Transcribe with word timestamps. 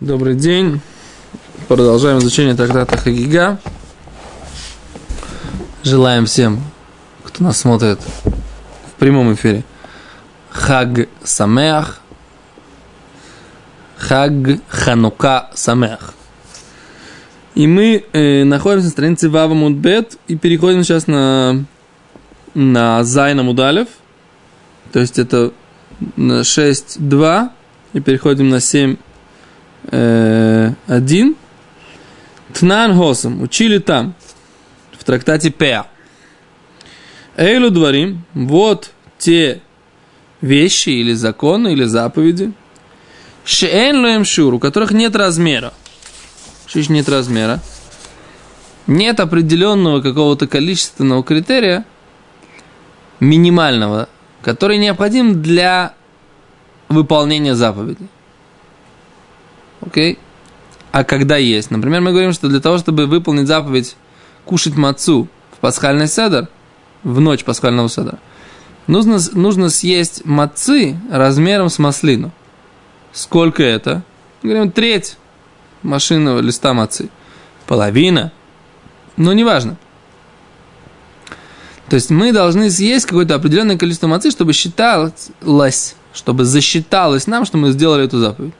Добрый 0.00 0.34
день. 0.34 0.82
Продолжаем 1.68 2.18
изучение 2.18 2.54
трактата 2.54 2.98
Хагига. 2.98 3.58
Желаем 5.84 6.26
всем, 6.26 6.60
кто 7.24 7.42
нас 7.42 7.58
смотрит 7.58 7.98
в 8.02 8.98
прямом 8.98 9.32
эфире, 9.32 9.64
Хаг 10.50 11.08
Самеах, 11.24 12.02
Хаг 13.96 14.32
Ханука 14.68 15.48
Самеах. 15.54 16.12
И 17.54 17.66
мы 17.66 18.04
э, 18.12 18.44
находимся 18.44 18.88
на 18.88 18.90
странице 18.90 19.30
Вава 19.30 19.54
Мудбет 19.54 20.18
и 20.28 20.36
переходим 20.36 20.84
сейчас 20.84 21.06
на, 21.06 21.64
на 22.52 23.02
Зайна 23.02 23.44
Мудалев. 23.44 23.88
То 24.92 24.98
есть 24.98 25.18
это 25.18 25.52
на 26.16 26.42
6.2 26.42 27.48
и 27.94 28.00
переходим 28.00 28.50
на 28.50 28.60
7 28.60 28.96
э, 29.90 30.72
один. 30.86 31.36
Тнан 32.52 32.96
Хосом. 32.96 33.42
Учили 33.42 33.78
там, 33.78 34.14
в 34.92 35.04
трактате 35.04 35.50
Пеа. 35.50 35.86
Эйлу 37.36 37.70
дворим. 37.70 38.24
Вот 38.34 38.92
те 39.18 39.60
вещи 40.40 40.90
или 40.90 41.12
законы, 41.12 41.72
или 41.72 41.84
заповеди. 41.84 42.52
Шеэн 43.44 44.00
лоем 44.00 44.24
шур, 44.24 44.54
у 44.54 44.58
которых 44.58 44.90
нет 44.90 45.14
размера. 45.14 45.72
Что 46.66 46.80
нет 46.92 47.08
размера? 47.08 47.60
Нет 48.86 49.20
определенного 49.20 50.00
какого-то 50.00 50.46
количественного 50.46 51.22
критерия, 51.22 51.84
минимального, 53.20 54.08
который 54.42 54.78
необходим 54.78 55.42
для 55.42 55.94
выполнения 56.88 57.54
заповеди. 57.54 58.06
Окей? 59.86 60.18
А 60.92 61.04
когда 61.04 61.36
есть? 61.36 61.70
Например, 61.70 62.00
мы 62.00 62.10
говорим, 62.10 62.32
что 62.32 62.48
для 62.48 62.60
того, 62.60 62.78
чтобы 62.78 63.06
выполнить 63.06 63.46
заповедь 63.46 63.96
кушать 64.44 64.76
мацу 64.76 65.28
в 65.52 65.58
пасхальный 65.58 66.08
седр, 66.08 66.48
в 67.02 67.20
ночь 67.20 67.44
пасхального 67.44 67.88
седра, 67.88 68.18
нужно, 68.86 69.18
нужно 69.32 69.70
съесть 69.70 70.24
мацы 70.24 70.98
размером 71.10 71.70
с 71.70 71.78
маслину. 71.78 72.32
Сколько 73.12 73.62
это? 73.62 74.02
Мы 74.42 74.50
говорим, 74.50 74.72
треть 74.72 75.16
машинного 75.82 76.40
листа 76.40 76.74
мацы. 76.74 77.08
Половина. 77.66 78.32
Но 79.16 79.32
неважно. 79.32 79.76
То 81.88 81.94
есть 81.94 82.10
мы 82.10 82.32
должны 82.32 82.70
съесть 82.70 83.06
какое-то 83.06 83.36
определенное 83.36 83.78
количество 83.78 84.08
мацы, 84.08 84.30
чтобы 84.30 84.52
считалось, 84.52 85.30
чтобы 86.12 86.44
засчиталось 86.44 87.26
нам, 87.26 87.44
что 87.44 87.58
мы 87.58 87.70
сделали 87.70 88.04
эту 88.04 88.18
заповедь. 88.18 88.54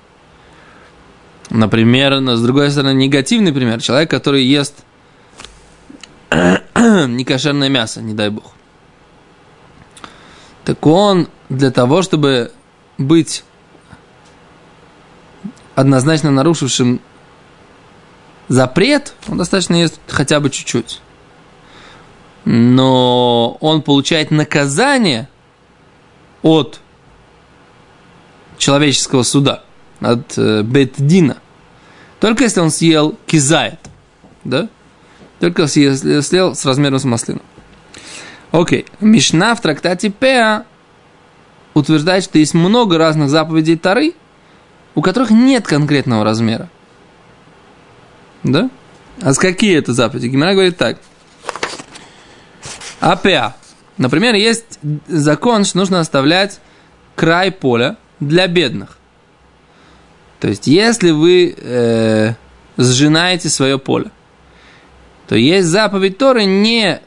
Например, 1.50 2.20
с 2.36 2.42
другой 2.42 2.70
стороны, 2.70 2.96
негативный 2.96 3.52
пример. 3.52 3.80
Человек, 3.80 4.10
который 4.10 4.44
ест 4.44 4.84
некошерное 6.74 7.68
мясо, 7.68 8.02
не 8.02 8.14
дай 8.14 8.30
бог. 8.30 8.52
Так 10.64 10.84
он 10.86 11.28
для 11.48 11.70
того, 11.70 12.02
чтобы 12.02 12.52
быть 12.98 13.44
однозначно 15.76 16.30
нарушившим 16.32 17.00
запрет, 18.48 19.14
он 19.28 19.38
достаточно 19.38 19.76
ест 19.76 20.00
хотя 20.08 20.40
бы 20.40 20.50
чуть-чуть. 20.50 21.00
Но 22.44 23.56
он 23.60 23.82
получает 23.82 24.30
наказание 24.30 25.28
от 26.42 26.80
человеческого 28.58 29.22
суда 29.22 29.65
от 30.00 30.36
э, 30.38 30.62
Бетдина. 30.62 31.38
Только 32.20 32.44
если 32.44 32.60
он 32.60 32.70
съел 32.70 33.16
кизайт, 33.26 33.78
да? 34.44 34.68
Только 35.40 35.66
съел, 35.66 36.22
съел 36.22 36.54
с 36.54 36.64
размером 36.64 36.98
с 36.98 37.04
маслином. 37.04 37.42
Окей. 38.52 38.86
Мишна 39.00 39.54
в 39.54 39.60
трактате 39.60 40.10
Пеа 40.10 40.64
утверждает, 41.74 42.24
что 42.24 42.38
есть 42.38 42.54
много 42.54 42.96
разных 42.96 43.28
заповедей 43.28 43.76
Тары, 43.76 44.14
у 44.94 45.02
которых 45.02 45.30
нет 45.30 45.66
конкретного 45.66 46.24
размера. 46.24 46.70
Да? 48.42 48.70
А 49.20 49.34
с 49.34 49.38
какие 49.38 49.76
это 49.76 49.92
заповеди? 49.92 50.28
Гимара 50.28 50.52
говорит 50.52 50.76
так. 50.78 50.98
Апеа. 53.00 53.54
Например, 53.98 54.34
есть 54.34 54.78
закон, 55.06 55.64
что 55.64 55.78
нужно 55.78 56.00
оставлять 56.00 56.60
край 57.14 57.50
поля 57.50 57.96
для 58.20 58.46
бедных. 58.46 58.98
То 60.40 60.48
есть, 60.48 60.66
если 60.66 61.10
вы 61.10 61.54
э, 61.56 62.34
сжинаете 62.76 63.48
свое 63.48 63.78
поле, 63.78 64.10
то 65.28 65.34
есть 65.34 65.68
заповедь 65.68 66.18
Торы 66.18 66.44
не 66.44 67.00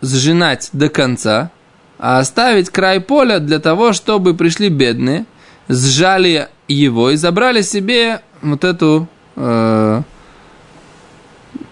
сжинать 0.00 0.70
до 0.72 0.88
конца, 0.88 1.50
а 1.98 2.18
оставить 2.18 2.70
край 2.70 3.00
поля 3.00 3.38
для 3.38 3.58
того, 3.58 3.92
чтобы 3.92 4.34
пришли 4.34 4.68
бедные, 4.68 5.26
сжали 5.68 6.48
его 6.68 7.10
и 7.10 7.16
забрали 7.16 7.62
себе 7.62 8.20
вот 8.42 8.64
эту 8.64 9.08
э, 9.34 10.02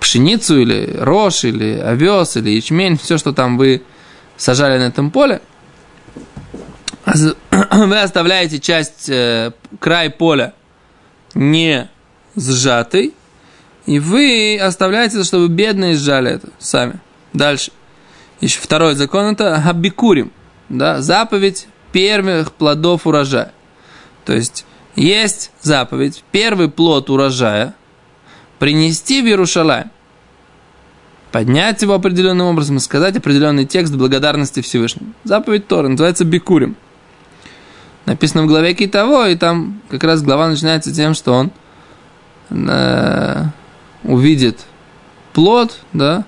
пшеницу 0.00 0.60
или 0.60 0.96
рожь, 0.98 1.44
или 1.44 1.78
овес, 1.78 2.36
или 2.36 2.50
ячмень, 2.50 2.98
все, 2.98 3.18
что 3.18 3.32
там 3.32 3.56
вы 3.56 3.82
сажали 4.36 4.78
на 4.78 4.88
этом 4.88 5.10
поле. 5.10 5.40
Вы 7.70 8.00
оставляете 8.00 8.58
часть, 8.58 9.10
э, 9.10 9.52
край 9.78 10.08
поля 10.08 10.54
не 11.34 11.88
сжатый, 12.36 13.14
и 13.86 13.98
вы 13.98 14.58
оставляете, 14.60 15.22
чтобы 15.24 15.48
бедные 15.48 15.96
сжали 15.96 16.32
это 16.32 16.48
сами. 16.58 17.00
Дальше. 17.32 17.72
Еще 18.40 18.60
второй 18.60 18.94
закон 18.94 19.32
это 19.32 19.60
хабикурим, 19.60 20.32
да, 20.68 21.00
заповедь 21.00 21.68
первых 21.92 22.52
плодов 22.52 23.06
урожая. 23.06 23.52
То 24.24 24.32
есть 24.32 24.66
есть 24.96 25.50
заповедь, 25.60 26.24
первый 26.30 26.68
плод 26.68 27.10
урожая 27.10 27.74
принести 28.58 29.22
в 29.22 29.26
Иерушалаем, 29.26 29.90
поднять 31.32 31.82
его 31.82 31.94
определенным 31.94 32.46
образом 32.46 32.76
и 32.76 32.80
сказать 32.80 33.16
определенный 33.16 33.66
текст 33.66 33.94
благодарности 33.94 34.60
Всевышнему. 34.60 35.12
Заповедь 35.24 35.66
Тора 35.66 35.88
называется 35.88 36.24
бикурим 36.24 36.76
написано 38.06 38.44
в 38.44 38.46
главе 38.46 38.74
Китово, 38.74 39.30
и 39.30 39.36
там 39.36 39.80
как 39.88 40.04
раз 40.04 40.22
глава 40.22 40.48
начинается 40.48 40.92
тем, 40.92 41.14
что 41.14 41.32
он 41.32 41.50
э, 42.50 43.44
увидит 44.02 44.60
плод, 45.32 45.78
да, 45.92 46.24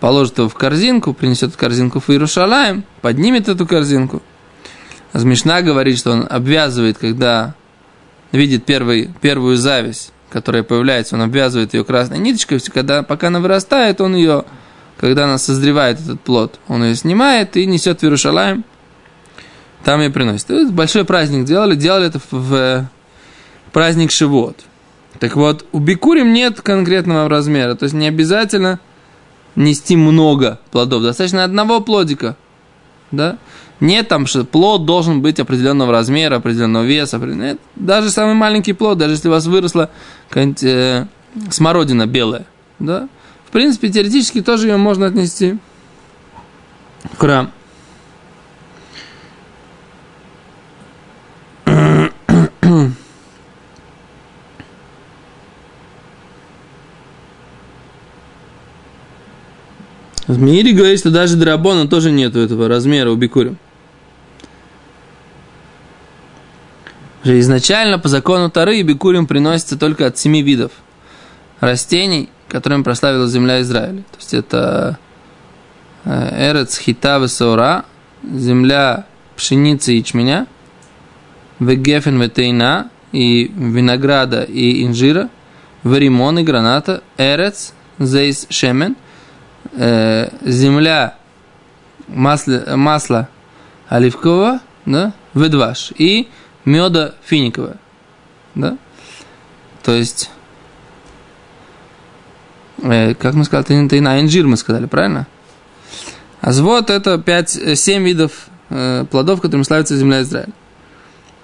положит 0.00 0.38
его 0.38 0.48
в 0.48 0.54
корзинку, 0.54 1.14
принесет 1.14 1.56
корзинку 1.56 2.00
в 2.00 2.08
Иерушалаем, 2.10 2.84
поднимет 3.00 3.48
эту 3.48 3.66
корзинку. 3.66 4.22
Змешна 5.12 5.62
говорит, 5.62 5.98
что 5.98 6.12
он 6.12 6.26
обвязывает, 6.28 6.98
когда 6.98 7.54
видит 8.30 8.64
первый, 8.64 9.10
первую 9.20 9.56
зависть, 9.56 10.12
которая 10.30 10.62
появляется, 10.62 11.16
он 11.16 11.22
обвязывает 11.22 11.72
ее 11.72 11.84
красной 11.84 12.18
ниточкой, 12.18 12.60
когда, 12.60 13.02
пока 13.02 13.28
она 13.28 13.40
вырастает, 13.40 14.02
он 14.02 14.14
ее, 14.14 14.44
когда 14.98 15.24
она 15.24 15.38
созревает, 15.38 15.98
этот 15.98 16.20
плод, 16.20 16.60
он 16.68 16.84
ее 16.84 16.94
снимает 16.94 17.56
и 17.56 17.64
несет 17.64 18.00
в 18.00 18.02
Иерушалаем– 18.04 18.64
там 19.84 20.00
и 20.00 20.08
приносят. 20.08 20.72
Большой 20.72 21.04
праздник 21.04 21.44
делали, 21.44 21.74
делали 21.74 22.06
это 22.06 22.20
в, 22.30 22.40
в 22.40 22.88
праздник 23.72 24.10
Шивот. 24.10 24.64
Так 25.18 25.36
вот, 25.36 25.66
у 25.72 25.78
бикурим 25.78 26.32
нет 26.32 26.60
конкретного 26.60 27.28
размера, 27.28 27.74
то 27.74 27.84
есть 27.84 27.94
не 27.94 28.06
обязательно 28.06 28.78
нести 29.56 29.96
много 29.96 30.60
плодов, 30.70 31.02
достаточно 31.02 31.44
одного 31.44 31.80
плодика, 31.80 32.36
да? 33.10 33.38
Нет 33.80 34.08
там, 34.08 34.26
что 34.26 34.44
плод 34.44 34.86
должен 34.86 35.22
быть 35.22 35.38
определенного 35.38 35.92
размера, 35.92 36.36
определенного 36.36 36.84
веса. 36.84 37.18
Нет, 37.18 37.58
даже 37.76 38.10
самый 38.10 38.34
маленький 38.34 38.72
плод, 38.72 38.98
даже 38.98 39.14
если 39.14 39.28
у 39.28 39.32
вас 39.32 39.46
выросла 39.46 39.90
э, 40.34 41.04
смородина 41.50 42.06
белая, 42.06 42.46
да? 42.78 43.08
В 43.46 43.50
принципе, 43.50 43.88
теоретически 43.88 44.42
тоже 44.42 44.68
ее 44.68 44.76
можно 44.76 45.06
отнести 45.06 45.58
в 47.12 47.18
храм. 47.18 47.50
В 60.26 60.38
мире 60.38 60.72
говорит, 60.72 60.98
что 60.98 61.10
даже 61.10 61.36
драбона 61.36 61.88
тоже 61.88 62.10
нету 62.10 62.38
этого 62.40 62.68
размера 62.68 63.10
у 63.10 63.16
бикурим. 63.16 63.56
Уже 67.24 67.40
изначально 67.40 67.98
по 67.98 68.08
закону 68.08 68.50
Тары 68.50 68.82
бикурим 68.82 69.26
приносится 69.26 69.78
только 69.78 70.06
от 70.06 70.18
семи 70.18 70.42
видов 70.42 70.72
растений, 71.60 72.28
которыми 72.48 72.82
прославила 72.82 73.26
земля 73.26 73.62
Израиля. 73.62 74.02
То 74.02 74.18
есть 74.18 74.34
это 74.34 74.98
э, 76.04 76.50
эрец, 76.50 76.78
хита, 76.78 77.26
сора, 77.26 77.86
земля 78.22 79.06
пшеницы 79.34 79.94
и 79.94 79.98
ячменя, 79.98 80.46
вегефен, 81.60 82.20
ветейна, 82.20 82.90
и 83.12 83.50
винограда 83.56 84.42
и 84.42 84.84
инжира, 84.84 85.28
варимон 85.82 86.38
и 86.38 86.42
граната, 86.42 87.02
эрец, 87.16 87.72
зейс 87.98 88.46
шемен, 88.50 88.96
э, 89.72 90.28
земля, 90.42 91.16
масло, 92.08 92.76
масло 92.76 93.28
оливкового, 93.88 94.60
да, 94.86 95.12
ведваш, 95.34 95.92
и 95.96 96.28
меда 96.64 97.14
финиковая, 97.24 97.76
да, 98.54 98.76
то 99.82 99.92
есть, 99.92 100.30
э, 102.82 103.14
как 103.14 103.34
мы 103.34 103.44
сказали, 103.44 103.88
ты 103.88 104.00
на 104.00 104.20
инжир 104.20 104.46
мы 104.46 104.56
сказали, 104.56 104.86
правильно? 104.86 105.26
А 106.40 106.52
вот 106.52 106.90
это 106.90 107.14
5-7 107.14 108.02
видов 108.02 108.48
э, 108.70 109.04
плодов, 109.10 109.40
которыми 109.40 109.64
славится 109.64 109.96
земля 109.96 110.22
Израиля. 110.22 110.52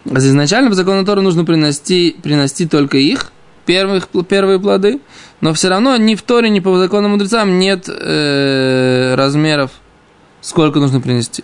Изначально 0.04 0.68
по 0.68 0.76
закону 0.76 1.04
Тора 1.04 1.22
нужно 1.22 1.44
принести, 1.44 2.16
принести 2.22 2.66
только 2.66 2.98
их, 2.98 3.32
первых, 3.64 4.08
первые 4.28 4.60
плоды, 4.60 5.00
но 5.40 5.54
все 5.54 5.68
равно 5.68 5.96
ни 5.96 6.14
в 6.14 6.22
Торе, 6.22 6.50
ни 6.50 6.60
по 6.60 6.76
закону 6.78 7.08
мудрецам 7.08 7.58
нет 7.58 7.88
э, 7.88 9.14
размеров, 9.14 9.70
сколько 10.42 10.78
нужно 10.78 11.00
принести. 11.00 11.42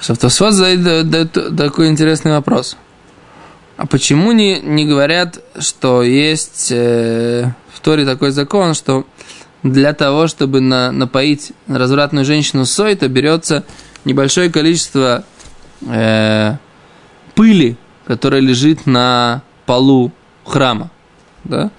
Шафтосфот 0.00 0.52
задает 0.54 1.32
такой 1.56 1.88
интересный 1.88 2.32
вопрос. 2.32 2.76
А 3.76 3.86
почему 3.86 4.32
не, 4.32 4.60
не 4.60 4.84
говорят, 4.84 5.40
что 5.58 6.02
есть 6.02 6.70
э, 6.70 7.52
в 7.72 7.80
Торе 7.80 8.04
такой 8.04 8.30
закон, 8.30 8.74
что 8.74 9.06
для 9.62 9.92
того, 9.92 10.26
чтобы 10.26 10.60
на, 10.60 10.92
напоить 10.92 11.52
развратную 11.66 12.24
женщину 12.24 12.64
сой, 12.64 12.94
то 12.96 13.08
берется 13.08 13.64
небольшое 14.04 14.50
количество 14.50 15.24
э, 15.82 16.56
пыли, 17.34 17.76
которая 18.06 18.40
лежит 18.40 18.86
на 18.86 19.42
полу 19.64 20.12
храма, 20.44 20.90
да? 21.44 21.70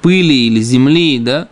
пыли 0.00 0.46
или 0.46 0.60
земли, 0.60 1.18
да, 1.18 1.48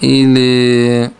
или 0.00 1.10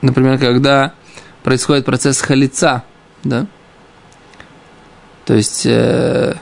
например, 0.00 0.38
когда 0.38 0.94
происходит 1.42 1.84
процесс 1.84 2.20
халица, 2.20 2.84
да, 3.24 3.46
то 5.24 5.34
есть 5.34 5.64
э, 5.66 6.34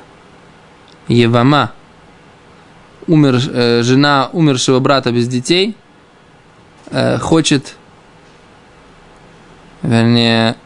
Евама, 1.09 1.73
умер, 3.07 3.41
э, 3.53 3.83
жена 3.83 4.31
умершего 4.33 4.81
брата 4.81 5.13
без 5.13 5.29
детей, 5.29 5.77
э, 6.91 7.19
хочет, 7.19 7.77
вернее, 9.83 10.57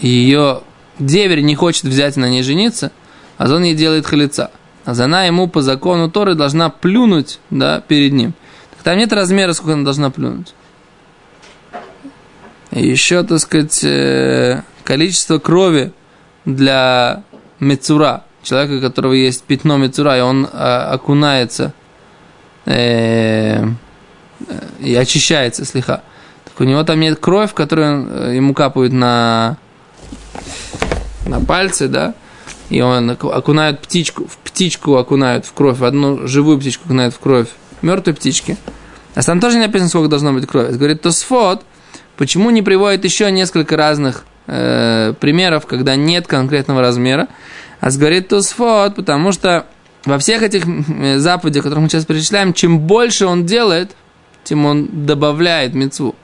ее 0.00 0.62
деверь 0.98 1.40
не 1.42 1.54
хочет 1.54 1.84
взять 1.84 2.16
на 2.16 2.28
ней 2.28 2.42
жениться, 2.42 2.92
а 3.38 3.52
он 3.52 3.62
ей 3.62 3.74
делает 3.74 4.06
халица. 4.06 4.50
А 4.84 4.90
она 4.90 5.24
ему 5.24 5.48
по 5.48 5.62
закону 5.62 6.10
Торы 6.10 6.34
должна 6.34 6.68
плюнуть 6.68 7.38
да, 7.50 7.80
перед 7.80 8.12
ним. 8.12 8.34
Так 8.70 8.82
там 8.82 8.98
нет 8.98 9.12
размера, 9.12 9.52
сколько 9.52 9.74
она 9.74 9.84
должна 9.84 10.10
плюнуть 10.10 10.54
еще, 12.80 13.22
так 13.22 13.38
сказать, 13.38 13.84
э, 13.84 14.62
количество 14.84 15.38
крови 15.38 15.92
для 16.44 17.22
мецура, 17.60 18.24
человека, 18.42 18.78
у 18.78 18.88
которого 18.88 19.12
есть 19.12 19.44
пятно 19.44 19.76
мецура, 19.76 20.18
и 20.18 20.20
он 20.20 20.48
а, 20.52 20.90
окунается 20.92 21.72
э, 22.66 23.64
и 24.80 24.94
очищается 24.94 25.64
слегка. 25.64 26.02
Так 26.44 26.60
у 26.60 26.64
него 26.64 26.82
там 26.82 27.00
нет 27.00 27.18
кровь, 27.20 27.54
которую 27.54 28.08
э, 28.08 28.36
ему 28.36 28.54
капают 28.54 28.92
на, 28.92 29.56
на 31.26 31.40
пальцы, 31.40 31.88
да, 31.88 32.14
и 32.68 32.80
он 32.80 33.10
окунает 33.10 33.80
птичку, 33.80 34.26
в 34.26 34.38
птичку 34.38 34.96
окунают 34.96 35.46
в 35.46 35.52
кровь, 35.52 35.78
в 35.78 35.84
одну 35.84 36.26
живую 36.26 36.58
птичку 36.58 36.86
окунают 36.86 37.14
в 37.14 37.18
кровь 37.18 37.48
мертвой 37.82 38.14
птички. 38.14 38.56
А 39.14 39.22
там 39.22 39.40
тоже 39.40 39.58
не 39.58 39.66
написано, 39.66 39.90
сколько 39.90 40.08
должно 40.08 40.32
быть 40.32 40.46
крови. 40.46 40.72
Говорит, 40.72 41.02
Тосфот, 41.02 41.64
Почему 42.16 42.50
не 42.50 42.62
приводит 42.62 43.04
еще 43.04 43.30
несколько 43.30 43.76
разных 43.76 44.24
э, 44.52 45.14
примеров, 45.18 45.66
когда 45.66 45.96
нет 45.96 46.26
конкретного 46.26 46.80
размера? 46.80 47.28
А 47.80 47.90
говорит 47.90 48.28
Тосфот, 48.28 48.94
потому 48.94 49.32
что 49.32 49.66
во 50.04 50.18
всех 50.18 50.42
этих 50.42 50.64
э, 50.66 51.18
заповедях, 51.18 51.62
которые 51.62 51.82
мы 51.82 51.88
сейчас 51.88 52.04
перечисляем, 52.04 52.52
чем 52.52 52.80
больше 52.80 53.26
он 53.26 53.46
делает, 53.46 53.92
тем 54.44 54.66
он 54.66 54.88
добавляет 55.06 55.74
мецву. 55.74 56.14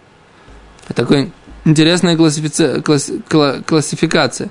Такая 0.94 1.30
интересная 1.64 2.16
классифици... 2.16 2.80
класс... 2.82 3.10
классификация. 3.66 4.50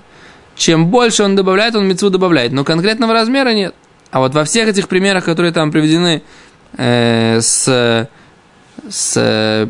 Чем 0.56 0.88
больше 0.88 1.24
он 1.24 1.36
добавляет, 1.36 1.76
он 1.76 1.88
мецву 1.88 2.10
добавляет. 2.10 2.52
Но 2.52 2.64
конкретного 2.64 3.14
размера 3.14 3.54
нет. 3.54 3.76
А 4.12 4.20
вот 4.20 4.34
во 4.34 4.44
всех 4.44 4.68
этих 4.68 4.88
примерах, 4.88 5.26
которые 5.26 5.52
там 5.52 5.72
приведены 5.72 6.24
э, 6.78 7.40
с 7.42 8.10
с 8.90 9.68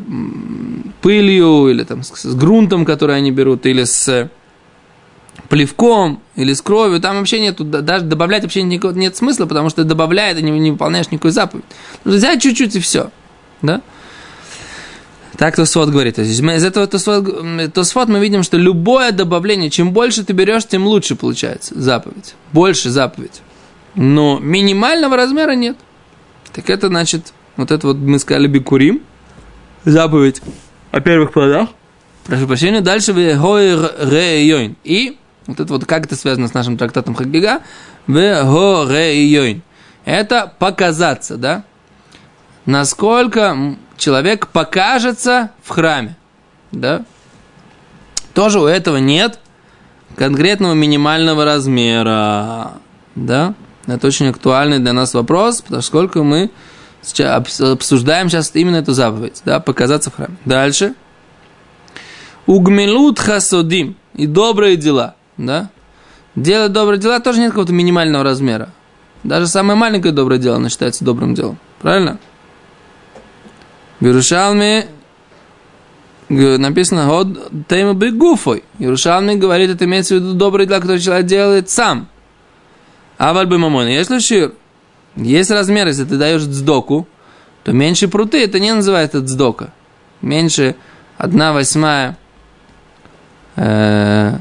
пылью, 1.02 1.70
или 1.70 1.84
там 1.84 2.04
с, 2.04 2.36
грунтом, 2.36 2.86
который 2.86 3.16
они 3.18 3.32
берут, 3.32 3.66
или 3.66 3.84
с 3.84 4.30
плевком, 5.50 6.22
или 6.36 6.54
с 6.54 6.62
кровью, 6.62 7.00
там 7.00 7.18
вообще 7.18 7.40
нету, 7.40 7.64
даже 7.64 8.06
добавлять 8.06 8.44
вообще 8.44 8.64
никакого, 8.64 8.98
нет 8.98 9.16
смысла, 9.16 9.46
потому 9.46 9.70
что 9.70 9.84
добавляет, 9.84 10.38
и 10.38 10.44
не, 10.44 10.52
не 10.52 10.72
выполняешь 10.72 11.10
никакой 11.12 11.32
заповедь. 11.32 11.66
Нужно 12.04 12.18
взять 12.18 12.42
чуть-чуть 12.42 12.76
и 12.76 12.80
все. 12.80 13.12
Да? 13.62 13.82
Так 15.38 15.56
Тосфот 15.56 15.90
говорит. 15.90 16.18
Из 16.18 16.64
этого 16.64 16.88
Тосфот, 16.88 17.74
Тосфот 17.74 18.10
мы 18.10 18.20
видим, 18.20 18.44
что 18.44 18.58
любое 18.58 19.12
добавление, 19.12 19.70
чем 19.70 19.94
больше 19.94 20.24
ты 20.24 20.34
берешь, 20.34 20.66
тем 20.66 20.88
лучше 20.88 21.16
получается 21.16 21.80
заповедь. 21.80 22.34
Больше 22.52 22.90
заповедь. 22.90 23.42
Но 23.96 24.40
минимального 24.40 25.16
размера 25.16 25.52
нет. 25.52 25.78
Так 26.54 26.70
это 26.70 26.88
значит 26.88 27.34
вот 27.58 27.72
это 27.72 27.88
вот 27.88 27.98
мы 27.98 28.20
сказали 28.20 28.48
бикурим, 28.48 29.02
заповедь 29.84 30.42
о 30.92 31.02
первых 31.02 31.34
плодах. 31.34 31.70
Прошу 32.26 32.48
прощения. 32.48 32.82
Дальше 32.82 33.14
в 33.14 33.18
рейойн. 33.18 34.76
И 34.84 35.18
вот 35.48 35.60
это 35.60 35.74
вот 35.74 35.86
как 35.86 36.06
это 36.06 36.16
связано 36.16 36.48
с 36.48 36.54
нашим 36.54 36.78
трактатом 36.78 37.16
Хагига? 37.16 37.62
В 38.06 38.16
рейойн. 38.16 39.62
Это 40.06 40.54
показаться, 40.60 41.38
да? 41.38 41.64
Насколько 42.66 43.76
человек 43.98 44.48
покажется 44.48 45.52
в 45.64 45.70
храме, 45.70 46.16
да? 46.72 47.06
Тоже 48.34 48.60
у 48.60 48.66
этого 48.66 48.98
нет 48.98 49.40
конкретного 50.16 50.74
минимального 50.74 51.46
размера, 51.46 52.74
да? 53.16 53.54
Это 53.86 54.06
очень 54.06 54.28
актуальный 54.28 54.80
для 54.80 54.92
нас 54.92 55.14
вопрос, 55.14 55.62
потому 55.62 55.82
что 55.82 55.88
сколько 55.88 56.24
мы 56.24 56.52
обсуждаем 57.20 58.30
сейчас 58.30 58.52
именно 58.54 58.78
эту 58.78 58.94
заповедь, 58.94 59.42
да, 59.46 59.60
показаться 59.60 60.10
в 60.10 60.16
храме. 60.16 60.36
Дальше. 60.46 60.94
Угмелут 62.46 63.20
хасодим 63.20 63.96
и 64.14 64.26
добрые 64.26 64.78
дела, 64.78 65.16
да. 65.38 65.70
Делать 66.36 66.72
добрые 66.72 67.00
дела 67.00 67.20
тоже 67.20 67.40
нет 67.40 67.50
какого-то 67.50 67.74
минимального 67.74 68.24
размера. 68.24 68.70
Даже 69.24 69.48
самое 69.48 69.78
маленькое 69.78 70.14
доброе 70.14 70.40
дело, 70.40 70.58
оно 70.58 70.70
считается 70.70 71.04
добрым 71.04 71.34
делом. 71.34 71.58
Правильно? 71.82 72.20
В 74.00 74.06
Иерушалме 74.06 74.88
написано 76.30 77.08
«Год 77.08 77.52
тейма 77.68 77.94
бегуфой». 77.94 78.64
Иерушалме 78.80 79.36
говорит, 79.36 79.72
это 79.72 79.86
имеется 79.86 80.16
в 80.16 80.18
виду 80.20 80.34
добрые 80.34 80.68
дела, 80.68 80.80
которые 80.80 81.02
человек 81.02 81.26
делает 81.26 81.70
сам. 81.70 82.08
А 83.18 83.34
вальбы 83.34 83.58
мамон. 83.58 83.88
Если 83.88 84.20
шир, 84.20 84.54
есть 85.18 85.52
размер, 85.52 85.88
если 85.88 86.06
ты 86.06 86.18
даешь 86.18 86.44
дздоку, 86.44 87.08
то 87.64 87.74
меньше 87.74 88.08
пруты, 88.08 88.44
это 88.44 88.60
не 88.60 88.74
называется 88.74 89.20
дздока. 89.20 89.74
Меньше 90.22 90.76
1 91.18 91.54
восьмая 91.54 92.18
э, 93.56 94.38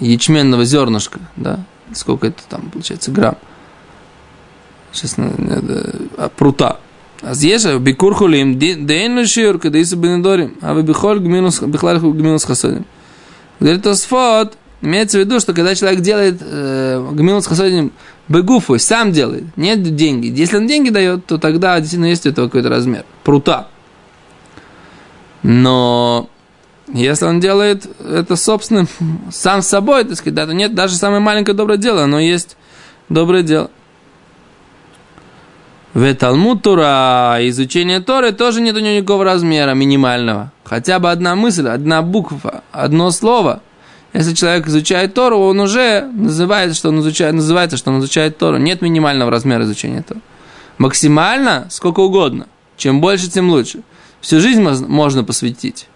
ячменного 0.00 0.64
зернышка, 0.64 1.20
да, 1.36 1.60
сколько 1.92 2.26
это 2.26 2.42
там 2.48 2.70
получается, 2.70 3.10
грамм. 3.10 3.36
Сейчас 4.92 5.16
надо, 5.16 6.30
прута. 6.36 6.78
А 7.20 7.34
здесь 7.34 7.64
а 7.64 7.78
бикур 7.78 8.14
хулим, 8.14 8.58
дейн 8.58 9.18
лешир, 9.18 9.58
когда 9.58 9.78
иса 9.78 9.96
бенедорим, 9.96 10.56
а 10.60 10.74
вы 10.74 10.82
бихоль 10.82 11.20
минус 11.20 11.60
бихлар 11.60 11.98
гминус 11.98 12.44
хасодим. 12.44 12.84
Говорит, 13.60 13.82
Тосфот, 13.82 14.56
имеется 14.82 15.18
в 15.18 15.20
виду, 15.20 15.40
что 15.40 15.54
когда 15.54 15.74
человек 15.74 16.00
делает 16.00 16.38
э, 16.40 17.08
гминус 17.12 17.46
хасодим, 17.46 17.92
Бегуфу 18.28 18.78
сам 18.78 19.12
делает, 19.12 19.44
нет 19.56 19.82
деньги. 19.96 20.26
Если 20.28 20.56
он 20.56 20.66
деньги 20.66 20.90
дает, 20.90 21.26
то 21.26 21.38
тогда 21.38 21.78
действительно 21.78 22.06
есть 22.06 22.26
у 22.26 22.30
этого 22.30 22.46
какой-то 22.46 22.70
размер. 22.70 23.04
Прута. 23.22 23.68
Но 25.42 26.30
если 26.92 27.26
он 27.26 27.40
делает 27.40 27.86
это 28.00 28.36
собственным, 28.36 28.88
сам 29.30 29.60
собой, 29.60 30.04
так 30.04 30.16
сказать, 30.16 30.34
да, 30.34 30.46
то 30.46 30.54
нет, 30.54 30.74
даже 30.74 30.96
самое 30.96 31.20
маленькое 31.20 31.54
доброе 31.54 31.76
дело, 31.76 32.04
оно 32.04 32.18
есть 32.18 32.56
доброе 33.10 33.42
дело. 33.42 33.70
В 35.92 36.12
Талмуд 36.14 36.66
изучение 36.66 38.00
Торы 38.00 38.32
тоже 38.32 38.60
нет 38.60 38.74
у 38.74 38.80
него 38.80 38.96
никакого 38.96 39.24
размера 39.24 39.74
минимального. 39.74 40.50
Хотя 40.64 40.98
бы 40.98 41.10
одна 41.10 41.36
мысль, 41.36 41.68
одна 41.68 42.02
буква, 42.02 42.64
одно 42.72 43.10
слово. 43.12 43.62
Если 44.14 44.32
человек 44.32 44.68
изучает 44.68 45.12
Тору, 45.12 45.40
он 45.40 45.58
уже 45.58 46.08
называет, 46.14 46.76
что 46.76 46.90
он 46.90 47.00
изучает, 47.00 47.34
называется, 47.34 47.76
что 47.76 47.90
он 47.90 47.98
изучает 47.98 48.38
Тору. 48.38 48.58
Нет 48.58 48.80
минимального 48.80 49.28
размера 49.30 49.64
изучения 49.64 50.02
Торы. 50.02 50.20
Максимально 50.78 51.66
сколько 51.68 51.98
угодно. 51.98 52.46
Чем 52.76 53.00
больше, 53.00 53.28
тем 53.28 53.50
лучше. 53.50 53.80
Всю 54.20 54.40
жизнь 54.40 54.62
можно 54.62 55.24
посвятить. 55.24 55.88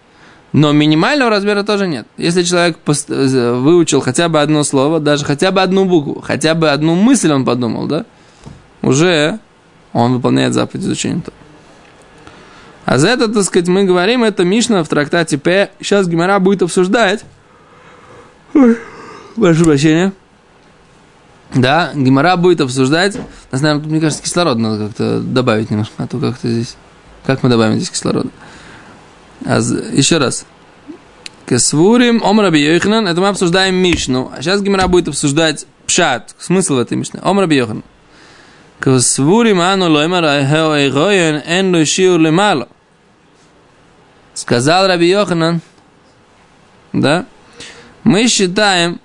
Но 0.51 0.73
минимального 0.73 1.29
размера 1.29 1.63
тоже 1.63 1.87
нет. 1.87 2.07
Если 2.17 2.43
человек 2.43 2.77
выучил 2.85 4.01
хотя 4.01 4.27
бы 4.27 4.41
одно 4.41 4.63
слово, 4.63 4.99
даже 4.99 5.23
хотя 5.23 5.51
бы 5.51 5.61
одну 5.61 5.85
букву, 5.85 6.21
хотя 6.21 6.55
бы 6.55 6.71
одну 6.71 6.95
мысль 6.95 7.31
он 7.31 7.45
подумал, 7.45 7.87
да, 7.87 8.05
уже 8.81 9.39
он 9.93 10.13
выполняет 10.13 10.53
заповедь 10.53 10.83
изучения 10.83 11.21
Торы. 11.21 11.37
А 12.85 12.97
за 12.97 13.09
это, 13.09 13.27
так 13.27 13.43
сказать, 13.43 13.69
мы 13.69 13.85
говорим, 13.85 14.23
это 14.23 14.43
Мишна 14.43 14.83
в 14.83 14.89
трактате 14.89 15.37
П. 15.37 15.69
Сейчас 15.79 16.07
Гимара 16.07 16.39
будет 16.39 16.63
обсуждать. 16.63 17.23
Прошу 19.35 19.65
прощения. 19.65 20.13
Да, 21.53 21.91
Гимара 21.95 22.35
будет 22.35 22.61
обсуждать. 22.61 23.17
Нас, 23.51 23.61
наверное, 23.61 23.87
мне 23.87 23.99
кажется, 23.99 24.23
кислород 24.23 24.57
надо 24.57 24.87
как-то 24.87 25.19
добавить 25.19 25.71
немножко, 25.71 25.93
а 25.97 26.07
то 26.07 26.19
как-то 26.19 26.47
здесь... 26.47 26.75
Как 27.25 27.43
мы 27.43 27.49
добавим 27.49 27.75
здесь 27.75 27.89
кислорода? 27.89 28.29
А, 29.45 29.59
еще 29.59 30.17
раз. 30.17 30.45
Кесвурим, 31.47 32.21
Омраби 32.23 32.59
Йоханан, 32.59 33.07
это 33.07 33.19
мы 33.21 33.29
обсуждаем 33.29 33.75
Мишну. 33.75 34.31
А 34.35 34.41
сейчас 34.41 34.61
Гимара 34.61 34.87
будет 34.87 35.07
обсуждать 35.07 35.65
Пшат, 35.87 36.35
смысл 36.37 36.77
этой 36.77 36.97
Мишны. 36.97 37.19
Омраби 37.23 37.55
Йоханан. 37.55 37.83
Кесвурим 38.83 39.59
ану 39.59 39.89
лоймар 39.89 40.23
айхоэн 40.23 41.41
эн 41.45 41.75
ло 41.75 41.85
шиур 41.85 42.19
лемало. 42.19 42.69
Сказал 44.33 44.87
Раби 44.87 45.09
Йоханан, 45.09 45.61
да, 46.93 47.25
мы 48.03 48.27
считаем, 48.27 48.99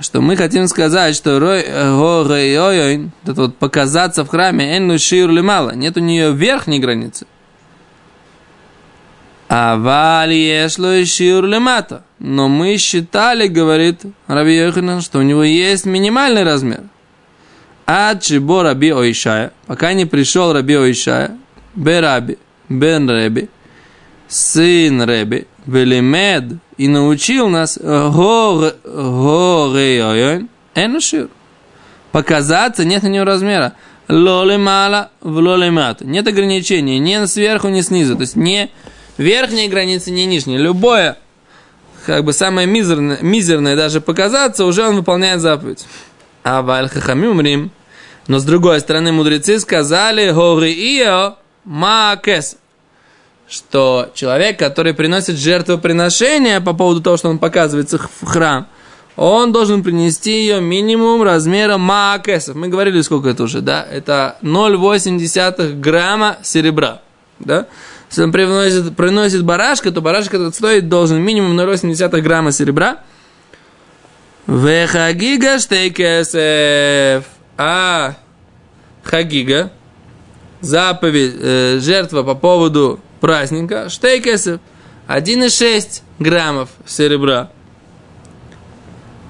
что 0.00 0.20
мы 0.20 0.36
хотим 0.36 0.66
сказать, 0.68 1.14
что 1.14 1.38
рой 1.38 1.60
это 1.60 3.12
вот 3.24 3.56
показаться 3.56 4.24
в 4.24 4.28
храме 4.28 4.76
эн 4.76 4.90
ло 4.90 4.98
шиур 4.98 5.30
лемало, 5.30 5.74
нет 5.74 5.96
у 5.96 6.00
нее 6.00 6.32
верхней 6.32 6.78
границы. 6.78 7.26
А 9.48 9.76
валиешло 9.76 10.92
и 10.94 11.04
шиур 11.04 11.44
лемата. 11.44 12.04
Но 12.18 12.48
мы 12.48 12.78
считали, 12.78 13.46
говорит 13.46 14.00
Раби 14.26 14.56
Йоханан, 14.56 15.00
что 15.02 15.18
у 15.18 15.22
него 15.22 15.44
есть 15.44 15.84
минимальный 15.84 16.42
размер– 16.42 16.84
а 17.86 18.14
чебо 18.16 18.62
Раби 18.62 18.92
Оишая, 18.92 19.52
пока 19.66 19.92
не 19.92 20.06
пришел 20.06 20.52
Раби 20.52 20.74
Оишая, 20.74 21.36
Бераби, 21.74 22.38
Бен 22.68 23.10
Реби, 23.10 23.50
сын 24.26 25.02
Реби, 25.04 25.46
Велимед, 25.66 26.44
и 26.76 26.88
научил 26.88 27.48
нас 27.48 27.78
Гореойон, 27.78 28.68
Энушир. 30.74 31.28
Показаться 32.12 32.84
нет 32.84 33.02
на 33.02 33.08
него 33.08 33.24
размера. 33.24 33.72
Лоли 34.08 34.56
мало 34.56 35.10
в 35.20 35.38
лоли 35.38 35.70
мат. 35.70 36.02
Нет 36.02 36.28
ограничений 36.28 36.98
ни 36.98 37.24
сверху, 37.26 37.68
ни 37.68 37.80
снизу. 37.80 38.16
То 38.16 38.20
есть 38.22 38.36
не 38.36 38.70
верхние 39.16 39.68
границы, 39.68 40.10
не 40.10 40.26
нижние. 40.26 40.58
Любое, 40.58 41.16
как 42.06 42.24
бы 42.24 42.32
самое 42.32 42.66
мизерное, 42.66 43.18
мизерное 43.22 43.76
даже 43.76 44.00
показаться, 44.00 44.64
уже 44.64 44.86
он 44.86 44.96
выполняет 44.96 45.40
заповедь. 45.40 45.86
А 46.42 46.62
валь 46.62 46.88
хахамим 46.88 47.70
Но 48.28 48.38
с 48.38 48.44
другой 48.44 48.80
стороны, 48.80 49.12
мудрецы 49.12 49.58
сказали, 49.58 50.30
гори 50.30 50.72
ио 51.00 51.36
маакес, 51.64 52.58
что 53.48 54.10
человек, 54.14 54.58
который 54.58 54.94
приносит 54.94 55.36
жертвоприношение 55.36 56.60
по 56.60 56.72
поводу 56.72 57.00
того, 57.00 57.16
что 57.16 57.28
он 57.28 57.38
показывается 57.38 57.98
в 57.98 58.26
храм, 58.26 58.68
он 59.16 59.52
должен 59.52 59.82
принести 59.82 60.40
ее 60.40 60.60
минимум 60.60 61.22
размера 61.22 61.76
маакесов. 61.76 62.56
Мы 62.56 62.68
говорили, 62.68 63.00
сколько 63.02 63.28
это 63.28 63.44
уже, 63.44 63.60
да? 63.60 63.86
Это 63.88 64.36
0,8 64.42 65.80
грамма 65.80 66.38
серебра, 66.42 67.00
да? 67.38 67.66
Если 68.10 68.22
он 68.22 68.32
приносит, 68.32 68.96
приносит 68.96 69.44
барашка, 69.44 69.90
то 69.92 70.00
барашка 70.00 70.36
этот 70.36 70.54
стоит 70.54 70.88
должен 70.88 71.20
минимум 71.20 71.58
0,8 71.58 72.20
грамма 72.20 72.52
серебра– 72.52 72.98
Вехагига 74.46 75.58
штейкесев. 75.58 77.24
А 77.56 78.14
хагига, 79.02 79.70
заповедь, 80.60 81.34
э, 81.40 81.78
жертва 81.80 82.22
по 82.24 82.34
поводу 82.34 83.00
праздника, 83.24 83.88
штейкесев, 83.88 84.60
1,6 85.08 86.02
граммов 86.18 86.68
серебра. 86.84 87.50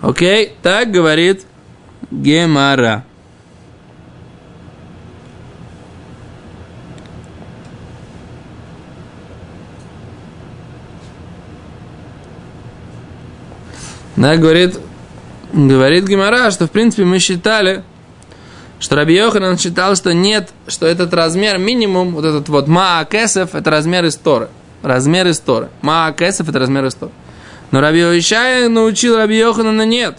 Окей, 0.02 0.56
так 0.62 0.90
говорит 0.90 1.46
Гемара. 2.10 3.04
Да, 14.16 14.36
говорит 14.36 14.76
Говорит 15.52 16.08
Гимара, 16.08 16.50
что 16.50 16.66
в 16.66 16.72
принципе 16.72 17.04
мы 17.04 17.20
считали, 17.20 17.84
что 18.78 18.96
Раби 18.96 19.14
Йоханан 19.14 19.58
считал, 19.58 19.96
что 19.96 20.12
нет, 20.12 20.50
что 20.66 20.86
этот 20.86 21.14
размер 21.14 21.58
минимум, 21.58 22.14
вот 22.14 22.24
этот 22.24 22.48
вот 22.48 22.68
Маакесов, 22.68 23.54
это 23.54 23.70
размер 23.70 24.06
истории. 24.06 24.48
Размер 24.82 25.30
истории. 25.30 25.68
Маакесов 25.82 26.48
это 26.48 26.58
размер 26.58 26.86
истории. 26.86 27.12
Но 27.70 27.80
Раби 27.80 28.00
Йошая 28.00 28.68
научил 28.68 29.16
Раби 29.16 29.38
Йоханана 29.38 29.86
нет. 29.86 30.18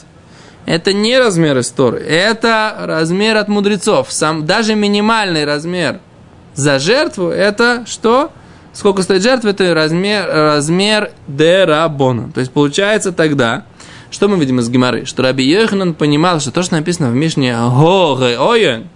Это 0.65 0.93
не 0.93 1.19
размер 1.19 1.59
истории, 1.59 2.03
это 2.03 2.75
размер 2.79 3.37
от 3.37 3.47
мудрецов. 3.47 4.11
Сам, 4.11 4.47
даже 4.47 4.73
минимальный 4.73 5.45
размер 5.45 5.99
за 6.55 6.79
жертву, 6.79 7.29
это 7.29 7.83
что? 7.85 8.31
Сколько 8.73 9.03
стоит 9.03 9.21
жертва, 9.21 9.49
это 9.49 9.73
размер, 9.73 10.27
размер 10.27 11.11
дерабона. 11.27 12.31
То 12.33 12.39
есть 12.39 12.51
получается 12.51 13.11
тогда, 13.11 13.63
что 14.11 14.27
мы 14.27 14.37
видим 14.37 14.59
из 14.59 14.69
Гимары? 14.69 15.05
Что 15.05 15.23
Раби 15.23 15.43
Йоханан 15.43 15.93
понимал, 15.93 16.39
что 16.39 16.51
то, 16.51 16.63
что 16.63 16.75
написано 16.75 17.09
в 17.09 17.15
Мишне 17.15 17.55
Горе 17.55 18.39
Ойен, 18.39 18.87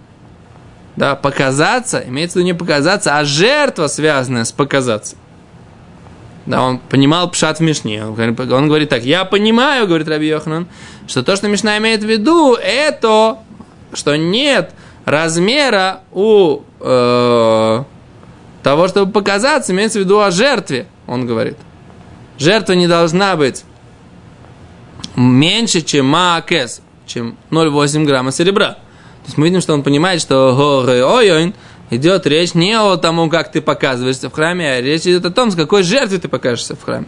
да, 0.96 1.16
показаться, 1.16 2.02
имеется 2.06 2.34
в 2.34 2.36
виду 2.36 2.46
не 2.46 2.54
показаться, 2.54 3.18
а 3.18 3.24
жертва, 3.24 3.86
связанная 3.86 4.44
с 4.44 4.52
показаться. 4.52 5.16
Да, 6.46 6.62
он 6.62 6.78
понимал 6.78 7.30
пшат 7.30 7.58
в 7.58 7.62
Мишне. 7.62 8.04
Он, 8.04 8.36
он 8.52 8.68
говорит 8.68 8.88
так, 8.88 9.02
я 9.04 9.24
понимаю, 9.24 9.86
говорит 9.86 10.08
Раби 10.08 10.26
Йоханан, 10.26 10.66
что 11.06 11.22
то, 11.22 11.36
что 11.36 11.48
Мишна 11.48 11.78
имеет 11.78 12.02
в 12.02 12.06
виду, 12.06 12.54
это, 12.54 13.38
что 13.92 14.16
нет 14.16 14.72
размера 15.04 16.00
у 16.12 16.60
э, 16.80 17.84
того, 18.62 18.88
чтобы 18.88 19.12
показаться, 19.12 19.72
имеется 19.72 19.98
в 19.98 20.02
виду 20.02 20.20
о 20.20 20.30
жертве, 20.30 20.86
он 21.06 21.26
говорит. 21.26 21.56
Жертва 22.38 22.72
не 22.72 22.88
должна 22.88 23.36
быть 23.36 23.64
меньше, 25.15 25.81
чем 25.81 26.07
маакес, 26.07 26.81
чем 27.05 27.37
0,8 27.51 28.05
грамма 28.05 28.31
серебра. 28.31 28.73
То 28.73 29.27
есть 29.27 29.37
мы 29.37 29.47
видим, 29.47 29.61
что 29.61 29.73
он 29.73 29.83
понимает, 29.83 30.21
что 30.21 30.55
ой 30.55 31.53
идет 31.89 32.25
речь 32.27 32.53
не 32.53 32.73
о 32.73 32.97
том, 32.97 33.29
как 33.29 33.51
ты 33.51 33.61
показываешься 33.61 34.29
в 34.29 34.33
храме, 34.33 34.69
а 34.69 34.81
речь 34.81 35.03
идет 35.03 35.25
о 35.25 35.31
том, 35.31 35.51
с 35.51 35.55
какой 35.55 35.83
жертвой 35.83 36.19
ты 36.19 36.27
покажешься 36.27 36.75
в 36.75 36.83
храме. 36.83 37.07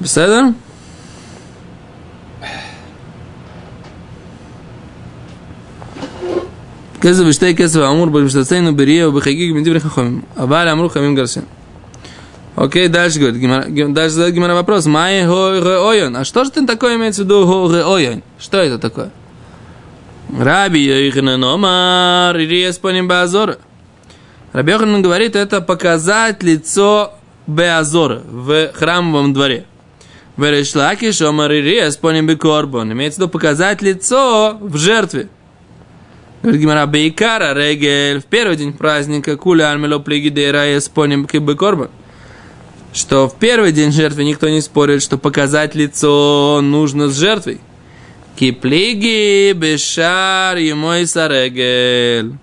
Беседа? 0.00 0.54
כסף 7.00 7.22
ושתי 7.26 7.56
כסף 7.56 7.80
האמור 7.80 8.06
במשתתנו 8.06 8.76
בריאה 8.76 9.08
ובחגיג 9.08 9.52
מדברי 9.54 9.80
חכמים 9.80 10.20
אבל 10.36 10.68
אמרו 10.68 10.88
חכמים 10.88 11.14
גרשן 11.14 11.40
Окей, 12.55 12.87
дальше 12.87 13.19
говорит, 13.19 13.37
Гимара, 13.37 13.65
дальше 13.67 14.15
задает 14.15 14.33
Гимара 14.33 14.53
вопрос. 14.53 14.85
Май 14.85 15.27
ойон. 15.27 16.15
А 16.15 16.23
что 16.23 16.45
же 16.45 16.51
ты 16.51 16.65
такое 16.65 16.95
имеется 16.95 17.23
в 17.23 17.25
виду 17.25 17.45
ойон? 17.45 18.23
Что 18.39 18.59
это 18.59 18.79
такое? 18.79 19.11
Раби 20.37 20.79
Йоханан 20.79 21.43
Омар, 21.43 22.37
Ириес 22.37 22.77
Поним. 22.77 23.11
Раби 24.53 24.71
Йоханан 24.71 25.01
говорит, 25.01 25.35
это 25.35 25.59
показать 25.59 26.43
лицо 26.43 27.13
Беазора 27.45 28.21
в 28.25 28.71
храмовом 28.73 29.33
дворе. 29.33 29.65
Верешлаки 30.37 31.11
Шомар 31.11 31.51
Ириес 31.51 31.97
Поним 31.97 32.25
Бекорбон. 32.25 32.91
Имеется 32.93 33.19
в 33.19 33.23
виду 33.23 33.31
показать 33.31 33.81
лицо 33.81 34.57
в 34.61 34.77
жертве. 34.77 35.27
Говорит 36.41 36.61
Гимара, 36.61 36.85
Бейкара 36.85 37.53
Регель, 37.53 38.21
в 38.21 38.25
первый 38.25 38.55
день 38.55 38.71
праздника, 38.71 39.35
Куля 39.35 39.71
Альмело 39.71 39.99
Плегидера 39.99 40.65
Бекорбон 40.65 41.89
что 42.95 43.27
в 43.27 43.35
первый 43.35 43.73
день 43.73 43.91
жертвы 43.91 44.23
никто 44.23 44.47
не 44.47 44.61
спорит, 44.61 45.03
что 45.03 45.17
показать 45.17 45.75
лицо 45.75 46.61
нужно 46.63 47.09
с 47.09 47.17
жертвой. 47.17 47.59
Киплиги 48.37 49.51
бешар 49.51 50.57
и 50.57 50.71
мой 50.71 51.05
сарегель. 51.05 52.37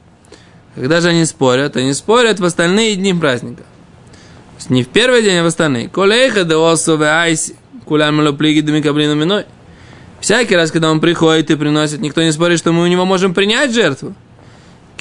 Когда 0.74 1.00
же 1.00 1.08
они 1.08 1.24
спорят? 1.24 1.76
Они 1.76 1.94
спорят 1.94 2.38
в 2.38 2.44
остальные 2.44 2.96
дни 2.96 3.14
праздника. 3.14 3.62
Не 4.68 4.82
в 4.84 4.88
первый 4.88 5.22
день, 5.22 5.38
а 5.38 5.42
в 5.42 5.46
остальные. 5.46 5.88
Колейха 5.88 6.44
де 6.44 6.54
осове 6.54 7.06
айси. 7.06 7.56
Кулям 7.86 8.36
плиги 8.36 8.60
демикаблину 8.60 9.14
миной. 9.14 9.46
Всякий 10.20 10.54
раз, 10.54 10.70
когда 10.70 10.90
он 10.90 11.00
приходит 11.00 11.50
и 11.50 11.56
приносит, 11.56 12.00
никто 12.00 12.22
не 12.22 12.30
спорит, 12.30 12.58
что 12.58 12.72
мы 12.72 12.84
у 12.84 12.86
него 12.86 13.04
можем 13.04 13.34
принять 13.34 13.72
жертву. 13.72 14.14